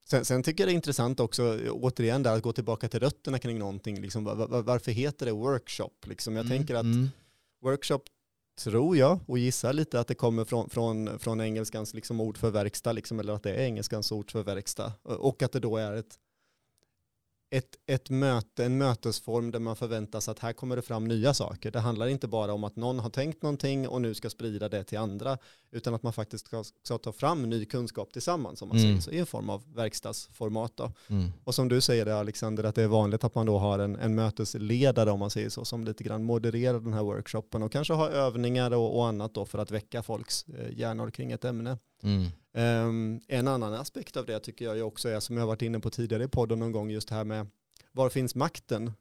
[0.09, 3.39] Sen, sen, tycker jag det är intressant också, återigen där, att gå tillbaka till rötterna
[3.39, 4.01] kring någonting.
[4.01, 5.91] Liksom, var, varför heter det workshop?
[6.05, 7.09] Liksom, jag mm, tänker att mm.
[7.61, 8.01] workshop
[8.59, 12.51] tror jag och gissar lite att det kommer från, från, från engelskans liksom ord för
[12.51, 14.93] verkstad, liksom, eller att det är engelskans ord för verkstad.
[15.03, 16.19] Och att det då är ett
[17.57, 21.71] ett, ett möte, en mötesform där man förväntas att här kommer det fram nya saker.
[21.71, 24.83] Det handlar inte bara om att någon har tänkt någonting och nu ska sprida det
[24.83, 25.37] till andra,
[25.71, 28.89] utan att man faktiskt ska, ska ta fram ny kunskap tillsammans, som man mm.
[28.89, 30.79] säger, så i en form av verkstadsformat.
[31.07, 31.31] Mm.
[31.43, 33.95] Och som du säger det Alexander, att det är vanligt att man då har en,
[33.95, 37.93] en mötesledare, om man säger så, som lite grann modererar den här workshopen och kanske
[37.93, 41.77] har övningar och, och annat då för att väcka folks eh, hjärnor kring ett ämne.
[42.05, 42.27] Mm.
[42.87, 45.79] Um, en annan aspekt av det tycker jag också är, som jag har varit inne
[45.79, 47.47] på tidigare i podden någon gång, just här med
[47.91, 48.91] var finns makten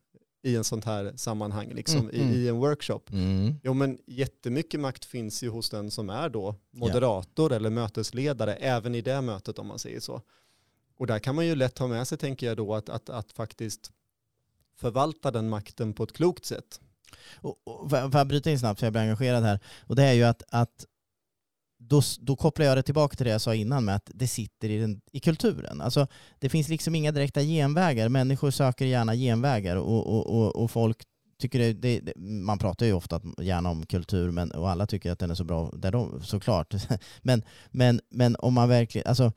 [0.42, 2.34] i en sånt här sammanhang, liksom, mm, i, mm.
[2.34, 3.00] i, en workshop.
[3.12, 3.54] Mm.
[3.62, 7.56] Jo men jättemycket makt finns ju hos den som är då moderator ja.
[7.56, 10.22] eller mötesledare, även i det mötet om man säger så.
[10.96, 13.32] Och där kan man ju lätt ha med sig, tänker jag då, att, att, att
[13.32, 13.92] faktiskt
[14.76, 16.80] förvalta den makten på ett klokt sätt.
[17.34, 19.60] Och, och, får jag bryta in snabbt för jag blir engagerad här?
[19.86, 20.86] Och det är ju att, att
[21.88, 24.70] då, då kopplar jag det tillbaka till det jag sa innan med att det sitter
[24.70, 25.80] i, den, i kulturen.
[25.80, 26.06] Alltså,
[26.38, 28.08] det finns liksom inga direkta genvägar.
[28.08, 31.02] Människor söker gärna genvägar och, och, och, och folk
[31.38, 35.12] tycker det, det, det, man pratar ju ofta gärna om kultur men, och alla tycker
[35.12, 36.74] att den är så bra där de, såklart.
[37.22, 39.32] men, men, men om man verkligen, alltså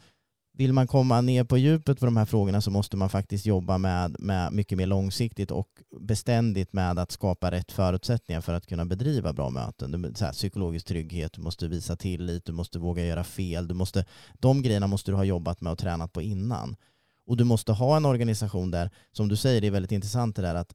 [0.58, 3.78] vill man komma ner på djupet på de här frågorna så måste man faktiskt jobba
[3.78, 5.67] med, med mycket mer långsiktigt och
[6.00, 10.15] beständigt med att skapa rätt förutsättningar för att kunna bedriva bra möten.
[10.15, 13.67] Så här, psykologisk trygghet, du måste visa tillit, du måste våga göra fel.
[13.67, 16.76] Du måste, de grejerna måste du ha jobbat med och tränat på innan.
[17.28, 20.41] Och du måste ha en organisation där, som du säger, det är väldigt intressant det
[20.41, 20.74] där att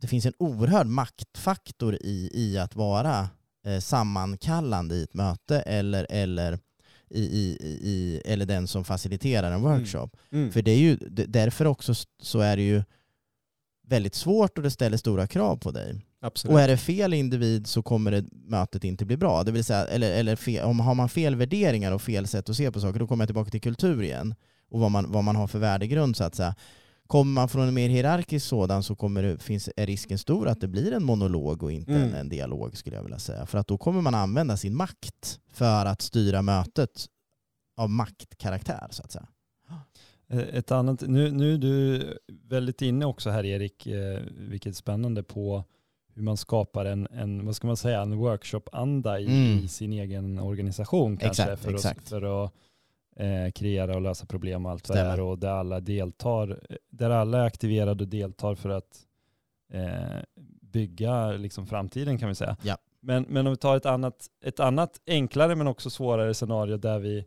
[0.00, 3.28] det finns en oerhörd maktfaktor i, i att vara
[3.66, 6.58] eh, sammankallande i ett möte eller, eller
[7.10, 10.08] i, i, i, eller den som faciliterar en workshop.
[10.32, 10.42] Mm.
[10.42, 10.52] Mm.
[10.52, 10.96] För det är ju,
[11.26, 12.82] därför också så är det ju
[13.86, 16.06] väldigt svårt och det ställer stora krav på dig.
[16.22, 16.54] Absolut.
[16.54, 19.44] Och är det fel individ så kommer det, mötet inte bli bra.
[19.44, 22.56] Det vill säga, eller, eller fel, om har man fel värderingar och fel sätt att
[22.56, 24.34] se på saker, då kommer jag tillbaka till kultur igen
[24.70, 26.54] och vad man, vad man har för värdegrund så att säga
[27.10, 30.60] Kommer man från en mer hierarkisk sådan så kommer det, finns, är risken stor att
[30.60, 32.02] det blir en monolog och inte Mm.
[32.08, 33.46] en, en dialog skulle jag vilja säga.
[33.46, 37.06] För att då kommer man använda sin makt för att styra mötet
[37.76, 39.26] av maktkaraktär så att säga.
[40.28, 42.02] Eh, Ett annat, nu, nu är du
[42.48, 45.64] väldigt inne också här Erik, eh, vilket är spännande på
[46.14, 49.64] hur man skapar en, en vad ska man säga, en workshop-anda i, Mm.
[49.64, 52.00] i sin egen organisation kanske Exakt, för, exakt.
[52.00, 52.52] Att, för att
[53.20, 57.10] eh, kreera och lösa problem och allt vad det är och där alla deltar, där
[57.10, 59.06] alla är aktiverade och deltar för att
[59.72, 60.22] eh,
[60.62, 62.56] bygga liksom framtiden kan vi säga.
[62.62, 62.76] Ja.
[63.00, 66.98] Men, men om vi tar ett annat, ett annat enklare men också svårare scenario där
[66.98, 67.18] vi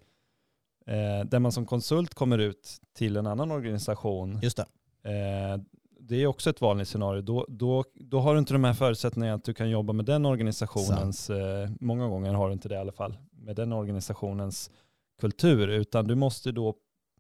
[0.86, 4.40] eh, där man som konsult kommer ut till en annan organisation.
[4.42, 4.66] Just det.
[5.10, 5.62] Eh,
[6.00, 7.22] det är också ett vanligt scenario.
[7.22, 10.26] Då, då, då har du inte de här förutsättningarna att du kan jobba med den
[10.26, 14.72] organisationens, eh, många gånger har du inte det i alla fall, med den organisationens
[15.20, 16.76] kultur, utan du måste då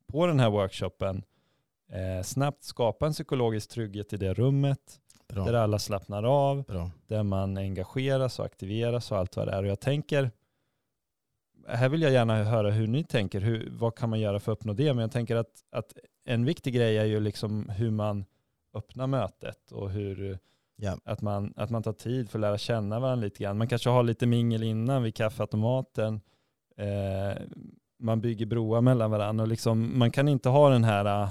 [0.08, 1.23] på den här workshopen
[1.91, 5.45] eh, snabbt skapa en psykologisk trygghet i det rummet, Bra.
[5.45, 6.91] där alla slappnar av, Bra.
[7.08, 9.63] där man engageras och aktiveras och allt vad det är.
[9.63, 10.32] Och jag tänker,
[11.67, 14.58] här vill jag gärna höra hur ni tänker, hur, vad kan man göra för att
[14.58, 14.93] uppnå det?
[14.93, 15.93] Men jag tänker att, att
[16.25, 18.25] en viktig grej är ju liksom hur man
[18.73, 20.39] öppnar mötet och hur,
[20.75, 20.97] Ja.
[21.03, 23.58] att, man, att man tar tid för att lära känna varandra lite grann.
[23.58, 26.21] Man kanske har lite mingel innan vid kaffeautomaten.
[26.77, 27.41] Eh,
[28.03, 31.29] man bygger broar mellan varandra och liksom, man kan inte ha den här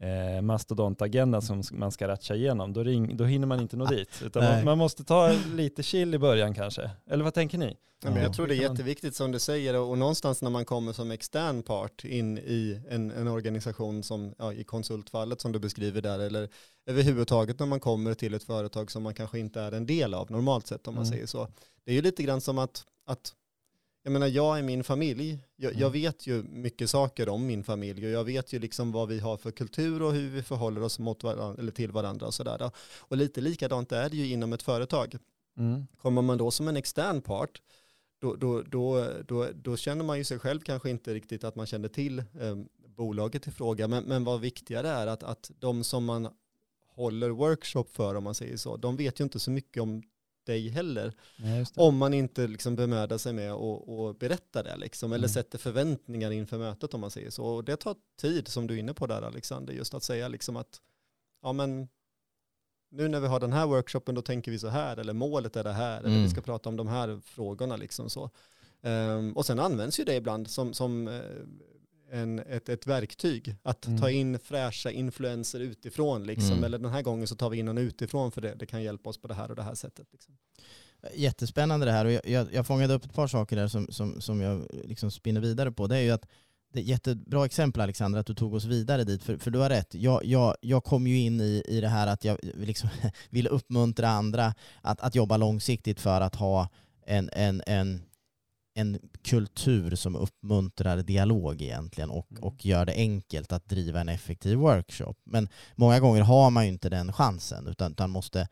[0.00, 2.72] eh, mastodontagendan som man ska ratcha igenom.
[2.72, 4.22] Då, ring, då hinner man inte nå dit.
[4.34, 6.90] Man, man måste ta lite chill i början kanske.
[7.10, 7.76] Eller vad tänker ni?
[8.02, 8.22] Ja, men Ja.
[8.22, 11.62] jag tror det är jätteviktigt som du säger och någonstans när man kommer som extern
[11.62, 16.48] part in i en, en organisation som ja, i konsultfallet som du beskriver där eller
[16.86, 20.30] överhuvudtaget när man kommer till ett företag som man kanske inte är en del av
[20.30, 21.12] normalt sett om man Mm.
[21.12, 21.48] säger så.
[21.84, 23.32] Det är ju lite grann som att, att
[24.06, 25.92] jag menar jag är min familj, jag, jag Mm.
[25.92, 29.36] vet ju mycket saker om min familj och jag vet ju liksom vad vi har
[29.36, 32.70] för kultur och hur vi förhåller oss mot varandra, eller till varandra och sådär.
[32.98, 35.16] Och lite likadant är det ju inom ett företag.
[35.58, 35.86] Mm.
[35.98, 37.62] Kommer man då som en extern part,
[38.20, 41.66] då, då, då, då, då känner man ju sig själv kanske inte riktigt att man
[41.66, 42.56] känner till eh,
[42.96, 43.88] bolaget i fråga.
[43.88, 46.28] Men, men vad viktigare är att, att de som man
[46.94, 50.02] håller workshop för, om man säger så, de vet ju inte så mycket om
[50.46, 51.12] dig heller.
[51.36, 51.66] Det.
[51.76, 55.28] Om man inte liksom bemödar sig med att berätta det, liksom, eller Mm.
[55.34, 57.44] sätter förväntningar inför mötet, om man säger så.
[57.44, 60.56] Och det tar tid, som du är inne på där, Alexander, just att säga liksom
[60.56, 60.80] att
[61.42, 61.88] ja, men
[62.90, 65.64] nu när vi har den här workshopen då tänker vi så här, eller målet är
[65.64, 66.22] det här, eller Mm.
[66.22, 67.76] vi ska prata om de här frågorna.
[67.76, 68.30] Liksom så.
[68.82, 71.20] Ehm, och sen används ju det ibland som, som eh,
[72.12, 74.00] en, ett, ett verktyg, att Mm.
[74.00, 76.26] ta in fräscha influenser utifrån.
[76.26, 76.52] Liksom.
[76.52, 76.64] Mm.
[76.64, 79.10] Eller den här gången så tar vi in någon utifrån för det, det kan hjälpa
[79.10, 80.06] oss på det här och det här sättet.
[80.12, 80.36] Liksom.
[81.14, 84.20] Jättespännande det här och jag, jag, jag fångade upp ett par saker där som, som,
[84.20, 85.86] som jag liksom spinner vidare på.
[85.86, 86.26] Det är ju att
[86.72, 89.68] det är jättebra exempel Alexandra att du tog oss vidare dit, för, för du har
[89.68, 89.94] rätt.
[89.94, 92.88] Jag, jag, jag kom ju in i, i det här att jag liksom
[93.30, 96.68] ville uppmuntra andra att, att jobba långsiktigt för att ha
[97.06, 98.02] en, en, en,
[98.78, 102.42] en kultur som uppmuntrar dialog egentligen och, Mm.
[102.42, 105.14] och gör det enkelt att driva en effektiv workshop.
[105.24, 108.46] Men många gånger har man ju inte den chansen utan, utan måste eh,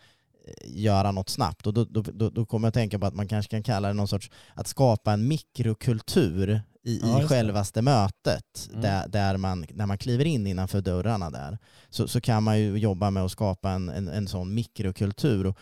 [0.64, 1.66] göra något snabbt.
[1.66, 3.88] Och då, då, då, då kommer jag att tänka på att man kanske kan kalla
[3.88, 8.82] det någon sorts att skapa en mikrokultur i, Ja, i självaste mötet Mm.
[8.82, 11.58] där, där man, när man kliver in innanför dörrarna där
[11.90, 15.46] så, så kan man ju jobba med att skapa en, en, en sån mikrokultur.
[15.46, 15.58] Och,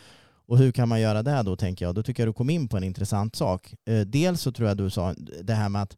[0.52, 1.94] och hur kan man göra det då tänker jag?
[1.94, 3.74] Då tycker jag du kom in på en intressant sak.
[3.84, 5.96] Eh, dels så tror jag du sa det här med att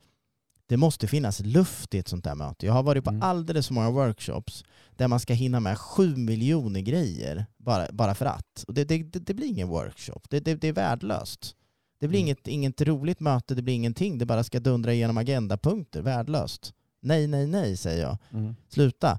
[0.67, 2.67] det måste finnas luft i ett sånt där möte.
[2.67, 3.23] Jag har varit på Mm.
[3.23, 4.65] alldeles för många workshops
[4.97, 8.65] där man ska hinna med sju miljoner grejer bara, bara för att.
[8.67, 10.21] Och det, det, det, blir ingen workshop.
[10.29, 11.57] Det, det, det är värdelöst.
[12.01, 12.27] Det blir Mm.
[12.27, 14.19] inget, inget roligt möte, det blir ingenting.
[14.19, 16.03] Det bara ska dundra igenom agendapunkter.
[16.03, 16.73] Värdelöst.
[17.01, 18.17] Nej, nej, nej säger jag.
[18.33, 18.57] Mm.
[18.69, 19.19] Sluta.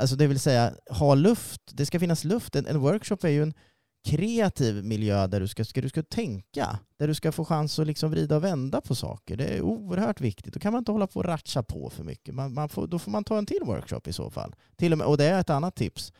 [0.00, 1.60] Alltså det vill säga, ha luft.
[1.72, 2.56] Det ska finnas luft.
[2.56, 3.54] En, en workshop är ju en
[4.04, 6.78] kreativ miljö där du ska, ska, du ska tänka.
[6.96, 9.36] Där du ska få chans att liksom vrida och vända på saker.
[9.36, 10.54] Det är oerhört viktigt.
[10.54, 12.34] Då kan man inte hålla på och ratcha på för mycket.
[12.34, 14.54] Man, man får, då får man ta en till workshop i så fall.
[14.76, 16.12] Till och, med, och det är ett annat tips.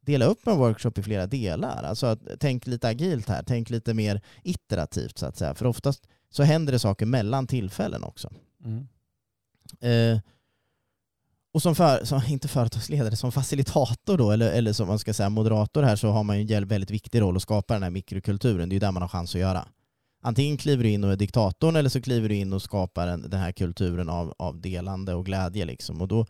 [0.00, 1.82] Dela upp en workshop i flera delar.
[1.82, 3.42] Alltså att, tänk lite agilt här.
[3.46, 5.54] Tänk lite mer iterativt så att säga.
[5.54, 8.30] För oftast så händer det saker mellan tillfällen också.
[8.64, 8.88] Mm.
[9.80, 10.20] Eh,
[11.58, 15.28] och som, för, som, inte företagsledare, som facilitator då, eller, eller som man ska säga
[15.28, 18.68] moderator här, så har man ju en väldigt viktig roll att skapa den här mikrokulturen.
[18.68, 19.66] Det är ju där man har chans att göra.
[20.22, 23.30] Antingen kliver du in och är diktatorn eller så kliver du in och skapar en,
[23.30, 25.64] den här kulturen av, av delande och glädje.
[25.64, 26.00] Liksom.
[26.00, 26.26] Och då,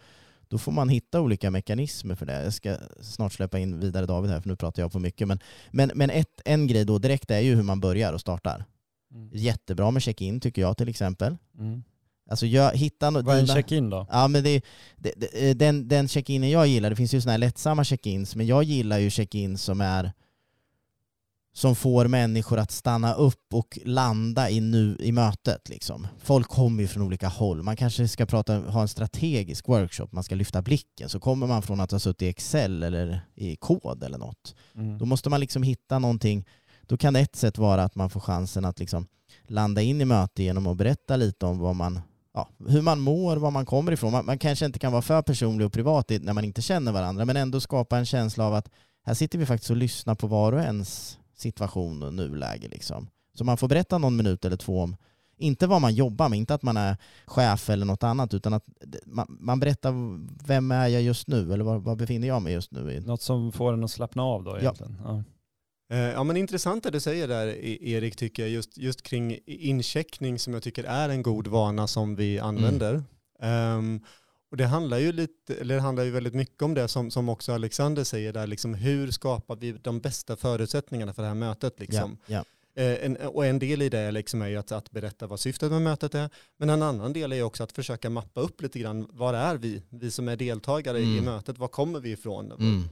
[0.48, 2.42] då får man hitta olika mekanismer för det.
[2.42, 5.28] Jag ska snart släppa in vidare David här, för nu pratar jag på mycket.
[5.28, 5.38] Men,
[5.70, 8.64] men, men ett, en grej då direkt är ju hur man börjar och startar.
[9.14, 9.30] Mm.
[9.32, 11.36] Jättebra med check-in tycker jag till exempel.
[11.58, 11.82] Mm.
[12.28, 14.06] Alltså jag, hitta Vad är en check-in då?
[14.10, 14.62] Ja men det,
[14.96, 18.46] det, det, den, den check-inen jag gillar, det finns ju såna här lättsamma check-ins, men
[18.46, 20.12] jag gillar ju check-in som är
[21.58, 25.68] som får människor att stanna upp och landa i, nu, i mötet.
[25.68, 26.06] Liksom.
[26.18, 27.62] Folk kommer ju från olika håll.
[27.62, 31.08] Man kanske ska prata, ha en strategisk workshop, man ska lyfta blicken.
[31.08, 34.54] Så kommer man från att ha suttit i Excel eller i kod eller något.
[34.74, 34.98] Mm.
[34.98, 36.46] Då måste man liksom hitta någonting.
[36.82, 39.06] Då kan ett sätt vara att man får chansen att liksom
[39.46, 42.00] landa in i möte genom att berätta lite om vad man,
[42.38, 44.12] ja, hur man mår, var man kommer ifrån.
[44.12, 47.24] Man, man kanske inte kan vara för personlig och privat när man inte känner varandra,
[47.24, 48.68] men ändå skapa en känsla av att
[49.04, 52.68] här sitter vi faktiskt och lyssnar på var och ens situation och nuläge.
[52.68, 53.08] Liksom.
[53.34, 54.96] Så man får berätta någon minut eller två om,
[55.36, 56.96] inte vad man jobbar med, inte att man är
[57.26, 58.64] chef eller något annat, utan att
[59.06, 59.92] man, man berättar
[60.46, 62.92] vem är jag just nu, eller var, var befinner jag mig just nu?
[62.92, 64.58] i Något som får en att slappna av då Ja.
[64.58, 64.96] egentligen?
[65.04, 65.14] Ja.
[65.16, 65.22] Eh,
[65.90, 70.38] Ja men intressant det du säger där E- Erik tycker jag, just, just kring incheckning
[70.38, 73.02] som jag tycker är en god vana som vi använder.
[73.42, 74.00] Ehm,
[74.50, 77.28] och det handlar ju lite, eller det handlar ju väldigt mycket om det som, som
[77.28, 81.80] också Alexander säger där, liksom hur skapar vi de bästa förutsättningarna för det här mötet
[81.80, 82.18] liksom.
[82.26, 85.40] Ja, Eh, en, och en del i det liksom är ju att, att berätta vad
[85.40, 86.30] syftet med mötet är.
[86.56, 89.82] Men en annan del är också att försöka mappa upp lite grann, var är vi?
[89.90, 91.24] Vi som är deltagare i Mm.
[91.24, 92.52] mötet, var kommer vi ifrån?
[92.52, 92.82] Mm.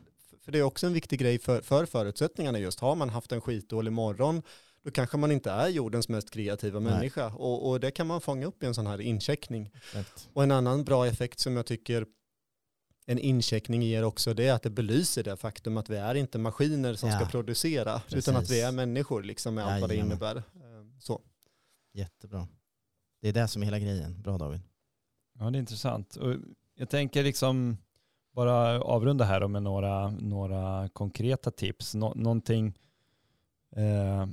[0.46, 2.80] För det är också en viktig grej för, för förutsättningarna just.
[2.80, 4.42] Har man haft en skitdålig morgon,
[4.85, 6.92] då kanske man inte är jordens mest kreativa Nej.
[6.92, 7.26] människa.
[7.35, 9.70] Och, och det kan man fånga upp i en sån här incheckning.
[9.74, 10.28] Exakt.
[10.32, 12.06] Och en annan bra effekt som jag tycker
[13.06, 16.38] en incheckning ger också det är att det belyser det faktum att vi är inte
[16.38, 18.28] maskiner som Ja, ska producera precis.
[18.28, 20.37] utan att vi är människor liksom med allt vad det innebär.
[20.37, 20.42] Eh,
[21.00, 21.20] Så.
[21.92, 22.48] Jättebra.
[23.20, 24.22] Det är det som är hela grejen.
[24.22, 24.61] Bra David.
[25.38, 26.16] Ja, det är intressant.
[26.16, 26.35] Och
[26.74, 27.76] jag tänker liksom
[28.37, 31.94] bara avrunda här då med några, några konkreta tips.
[31.94, 32.75] Nå, någonting,
[33.77, 34.27] eh,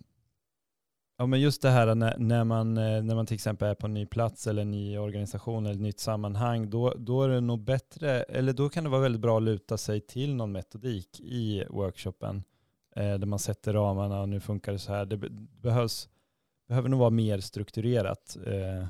[1.18, 3.88] ja men just det här när, när, man, eh, när man till exempel är på
[3.88, 7.42] en ny plats eller en ny organisation eller ett nytt sammanhang, då, då är det
[7.42, 11.20] nog bättre, eller då kan det vara väldigt bra att luta sig till någon metodik
[11.20, 12.44] i workshopen,
[12.96, 15.06] eh, där man sätter ramarna och nu funkar det så här.
[15.06, 15.18] Det
[15.62, 16.10] behövs,
[16.68, 18.38] behöver nog vara mer strukturerat.
[18.46, 18.88] Eh,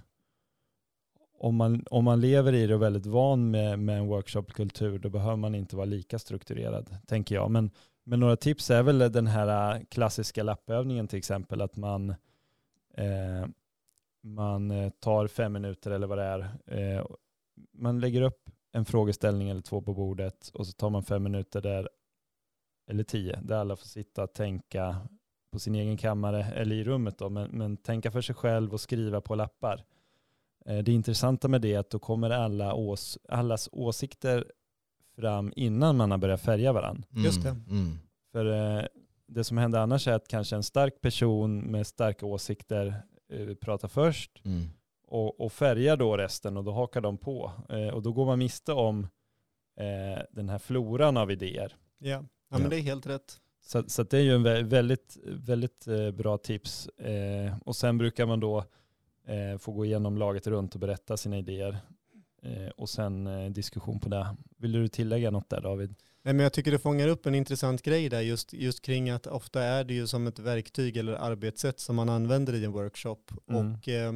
[1.43, 4.99] om man, om man lever i det och är väldigt van med, med en workshopkultur,
[4.99, 7.51] då behöver man inte vara lika strukturerad, tänker jag.
[7.51, 7.71] Men,
[8.03, 12.09] men några tips är väl den här äh, klassiska lappövningen till exempel, att man,
[12.93, 13.47] eh,
[14.23, 16.39] man eh, tar fem minuter eller vad det är.
[16.65, 17.05] Eh,
[17.73, 21.61] man lägger upp en frågeställning eller två på bordet och så tar man fem minuter
[21.61, 21.89] där,
[22.89, 25.07] eller tio, där alla får sitta och tänka
[25.51, 28.81] på sin egen kammare eller i rummet då, men, men tänka för sig själv och
[28.81, 29.83] skriva på lappar.
[30.65, 34.45] Eh, Det intressanta med det är att då kommer alla ås, allas åsikter
[35.15, 37.03] fram innan man har börjat färga varandra.
[37.11, 37.49] Just det.
[37.49, 37.97] Mm.
[38.31, 38.85] För eh,
[39.27, 43.01] det som händer annars är att kanske en stark person med starka åsikter
[43.33, 44.61] eh, pratar först Mm.
[45.07, 47.51] och, och färgar då resten och då hakar de på.
[47.93, 49.07] Och då går man miste om
[50.31, 51.75] den här floran av idéer.
[51.99, 52.09] Ja.
[52.09, 52.57] ja, Ja.
[52.57, 53.39] men det är helt rätt.
[53.65, 56.89] Så, så det är ju en vä- väldigt, väldigt bra tips.
[57.65, 58.63] Och sen brukar man då
[59.27, 61.77] eh, få gå igenom laget runt och berätta sina idéer.
[62.43, 64.35] Eh, och sen eh, diskussion på det.
[64.57, 65.95] Vill du tillägga något där David?
[66.21, 69.27] Nej, men jag tycker det fångar upp en intressant grej där just, just kring att
[69.27, 73.19] ofta är det ju som ett verktyg eller arbetssätt som man använder i en workshop.
[73.49, 73.75] Mm.
[73.75, 74.13] Och eh,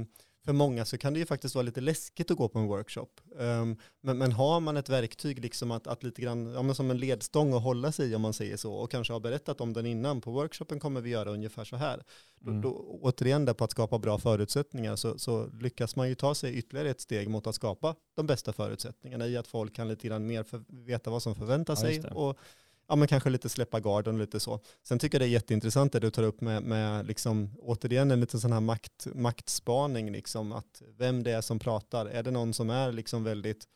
[0.48, 3.08] för många så kan det ju faktiskt vara lite läskigt att gå på en workshop.
[3.32, 6.92] Um, men, men har man ett verktyg liksom att, att lite grann, ja, men som
[6.92, 9.74] en ledstång att hålla sig i om man säger så och kanske har berättat om
[9.74, 12.04] den innan, på workshopen kommer vi göra ungefär så här.
[12.42, 12.62] Mm.
[12.62, 16.36] Då, då, återigen där på att skapa bra förutsättningar så, så lyckas man ju ta
[16.36, 20.08] sig ytterligare ett steg mot att skapa de bästa förutsättningarna i att folk kan lite
[20.08, 22.38] grann mer för, veta vad som förväntar Ja, sig och
[22.88, 24.60] ja, men kanske lite släppa garden och lite så.
[24.84, 28.20] Sen tycker jag det är jätteintressant det du tar upp med, med liksom, återigen en
[28.20, 32.06] liten sån här makt, maktspaning, liksom, att vem det är som pratar.
[32.06, 33.68] Är det någon som är liksom väldigt,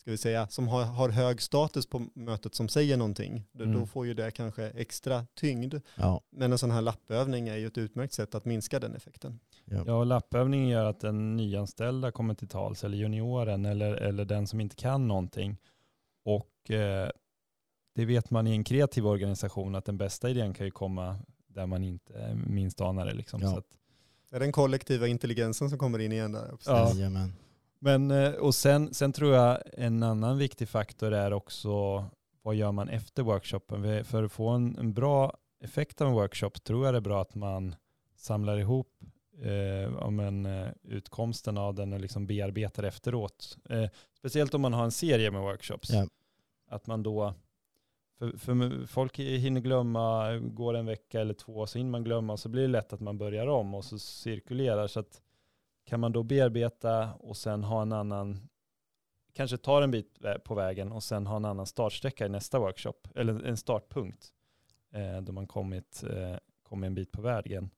[0.00, 3.80] ska vi säga, som har, har hög status på mötet som säger någonting, då, Mm.
[3.80, 5.74] då får ju det kanske extra tyngd.
[5.96, 6.20] Ja.
[6.32, 9.40] Men en sån här lappövning är ju ett utmärkt sätt att minska den effekten.
[9.64, 9.84] Ja.
[9.86, 14.46] Ja, och lappövningen gör att den nyanställda kommer till tals, eller junioren, eller, eller den
[14.46, 15.56] som inte kan någonting.
[16.24, 17.10] Och eh,
[17.94, 21.16] det vet man i en kreativ organisation, att den bästa idén kan ju komma
[21.46, 23.14] där man inte minst anar det.
[23.14, 23.40] Liksom.
[23.42, 23.50] Ja.
[23.50, 23.66] Så att,
[24.30, 26.50] Det är den kollektiva intelligensen som kommer in igen där.
[26.66, 26.92] Ja.
[27.78, 32.04] Men, eh, och sen, sen tror jag en annan viktig faktor är också
[32.42, 34.04] vad gör man efter workshopen?
[34.04, 37.22] För att få en, en bra effekt av en workshop tror jag det är bra
[37.22, 37.74] att man
[38.16, 38.88] samlar ihop
[39.42, 43.58] eh, om en, eh, utkomsten av den och liksom bearbetar efteråt.
[43.70, 43.88] Eh,
[44.18, 45.90] speciellt om man har en serie med workshops.
[45.90, 46.06] Ja.
[46.68, 47.34] Att man då,
[48.30, 52.48] för, för folk hinner glömma, går en vecka eller två så hinner man glömma så
[52.48, 54.86] blir det lätt att man börjar om och så cirkulerar.
[54.86, 55.22] Så att
[55.84, 58.48] kan man då bearbeta och sen ha en annan,
[59.32, 63.08] kanske tar en bit på vägen och sen ha en annan startsträcka i nästa workshop,
[63.14, 64.32] eller en startpunkt,
[64.92, 67.70] eh, då man kommit, eh, kommit en bit på vägen.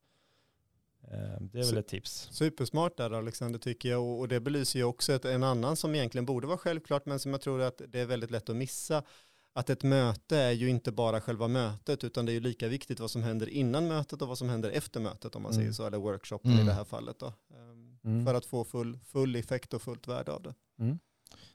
[1.11, 2.29] Eh, det är väl ett tips.
[2.33, 6.27] Supersmart där Alexander tycker jag och det belyser ju också ett, en annan som egentligen
[6.27, 9.03] borde vara självklart men som jag tror att det är väldigt lätt att missa.
[9.57, 13.01] Att ett möte är ju inte bara själva mötet utan det är ju lika viktigt
[13.01, 15.63] vad som händer innan mötet och vad som händer efter mötet om man mm.
[15.63, 16.63] säger så, eller workshopen mm.
[16.63, 17.27] i det här fallet då.
[17.27, 18.27] Ehm, mm.
[18.27, 20.55] För att få full, full effekt och fullt värde av det.
[20.79, 20.99] Mm.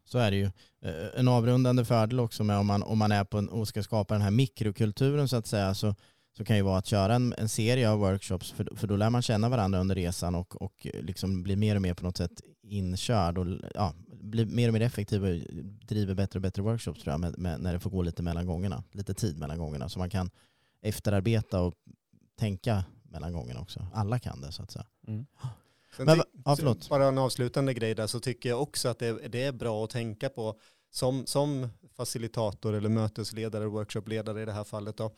[0.05, 0.45] Så är det ju.
[0.81, 3.83] Eh, en avrundande fördel också med om man, om man är på en, och ska
[3.83, 5.95] skapa den här mikrokulturen så att säga så
[6.37, 9.09] så kan ju vara att köra en, en serie av workshops för, för då lär
[9.09, 12.41] man känna varandra under resan och, och liksom blir mer och mer på något sätt
[12.63, 13.45] inkörd och
[13.75, 15.35] ja, blir mer och mer effektiv och
[15.87, 18.45] driver bättre och bättre workshops tror jag med, med, när det får gå lite mellan
[18.45, 20.29] gångerna, lite tid mellan gångerna så man kan
[20.81, 21.73] efterarbeta och
[22.39, 23.87] tänka mellan gångerna också.
[23.93, 24.85] Alla kan det så att säga.
[25.07, 25.25] Mm.
[25.97, 26.89] Men, ja, förlåt.
[26.89, 29.89] Bara en avslutande grej där så tycker jag också att det, det är bra att
[29.89, 30.59] tänka på
[30.89, 35.11] som, som facilitator eller mötesledare, workshopledare i det här fallet då,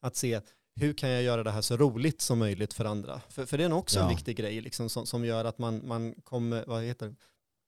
[0.00, 0.40] att se
[0.74, 3.20] hur kan jag göra det här så roligt som möjligt för andra?
[3.28, 4.02] För, för det är nog också ja.
[4.02, 7.14] en viktig grej liksom, som, som gör att man, man kommer, vad heter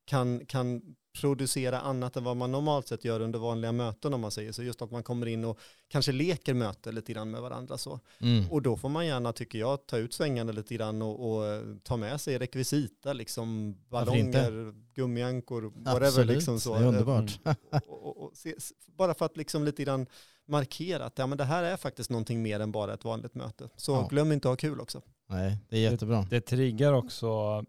[0.08, 0.82] kan, kan
[1.20, 4.62] producera annat än vad man normalt sett gör under vanliga möten om man säger så.
[4.62, 8.00] Just att man kommer in och kanske leker möte lite grann med varandra så.
[8.20, 8.50] Mm.
[8.50, 11.96] Och då får man gärna, tycker jag, ta ut svängarna lite grann och, och ta
[11.96, 16.24] med sig rekvisita, liksom ballonger, gummiankor, whatever.
[16.24, 16.74] Liksom så.
[16.74, 17.40] Det är underbart.
[17.44, 17.56] Mm.
[17.86, 18.54] Och, och, och se,
[18.86, 20.06] bara för att liksom lite grann
[20.46, 23.68] markera att ja, men det här är faktiskt någonting mer än bara ett vanligt möte.
[23.76, 24.08] Så ja.
[24.10, 25.02] glöm inte att ha kul också.
[25.26, 26.26] Nej, det är jättebra.
[26.30, 27.64] Det, det triggar också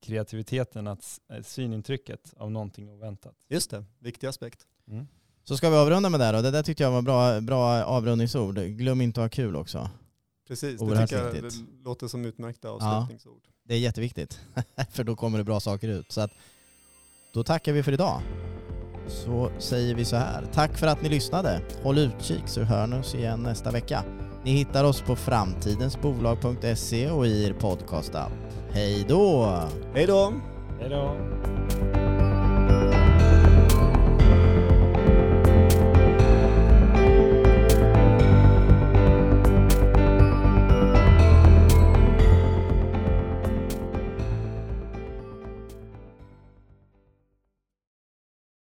[0.00, 3.34] kreativiteten, att eh, synintrycket av någonting oväntat.
[3.48, 4.66] Just det, viktig aspekt.
[4.88, 5.06] Mm.
[5.44, 6.42] Så ska vi avrunda med det då?
[6.42, 8.58] Det där tyckte jag var bra, bra avrundningsord.
[8.58, 9.90] Glöm inte att ha kul också.
[10.48, 13.40] Precis, Oerhört det tycker jag det låter som utmärkta avslutningsord.
[13.44, 14.40] Ja, det är jätteviktigt,
[14.90, 16.12] för då kommer det bra saker ut.
[16.12, 16.30] Så att,
[17.32, 18.22] då tackar vi för idag
[19.08, 20.46] så säger vi så här.
[20.52, 21.62] Tack för att ni lyssnade.
[21.82, 24.04] Håll utkik så hör ni oss igen nästa vecka.
[24.44, 28.32] Ni hittar oss på framtidensbolag.se och i er podcast-app.
[28.70, 29.58] Hej då!
[29.94, 30.32] Hej då!
[30.80, 31.16] Hej då!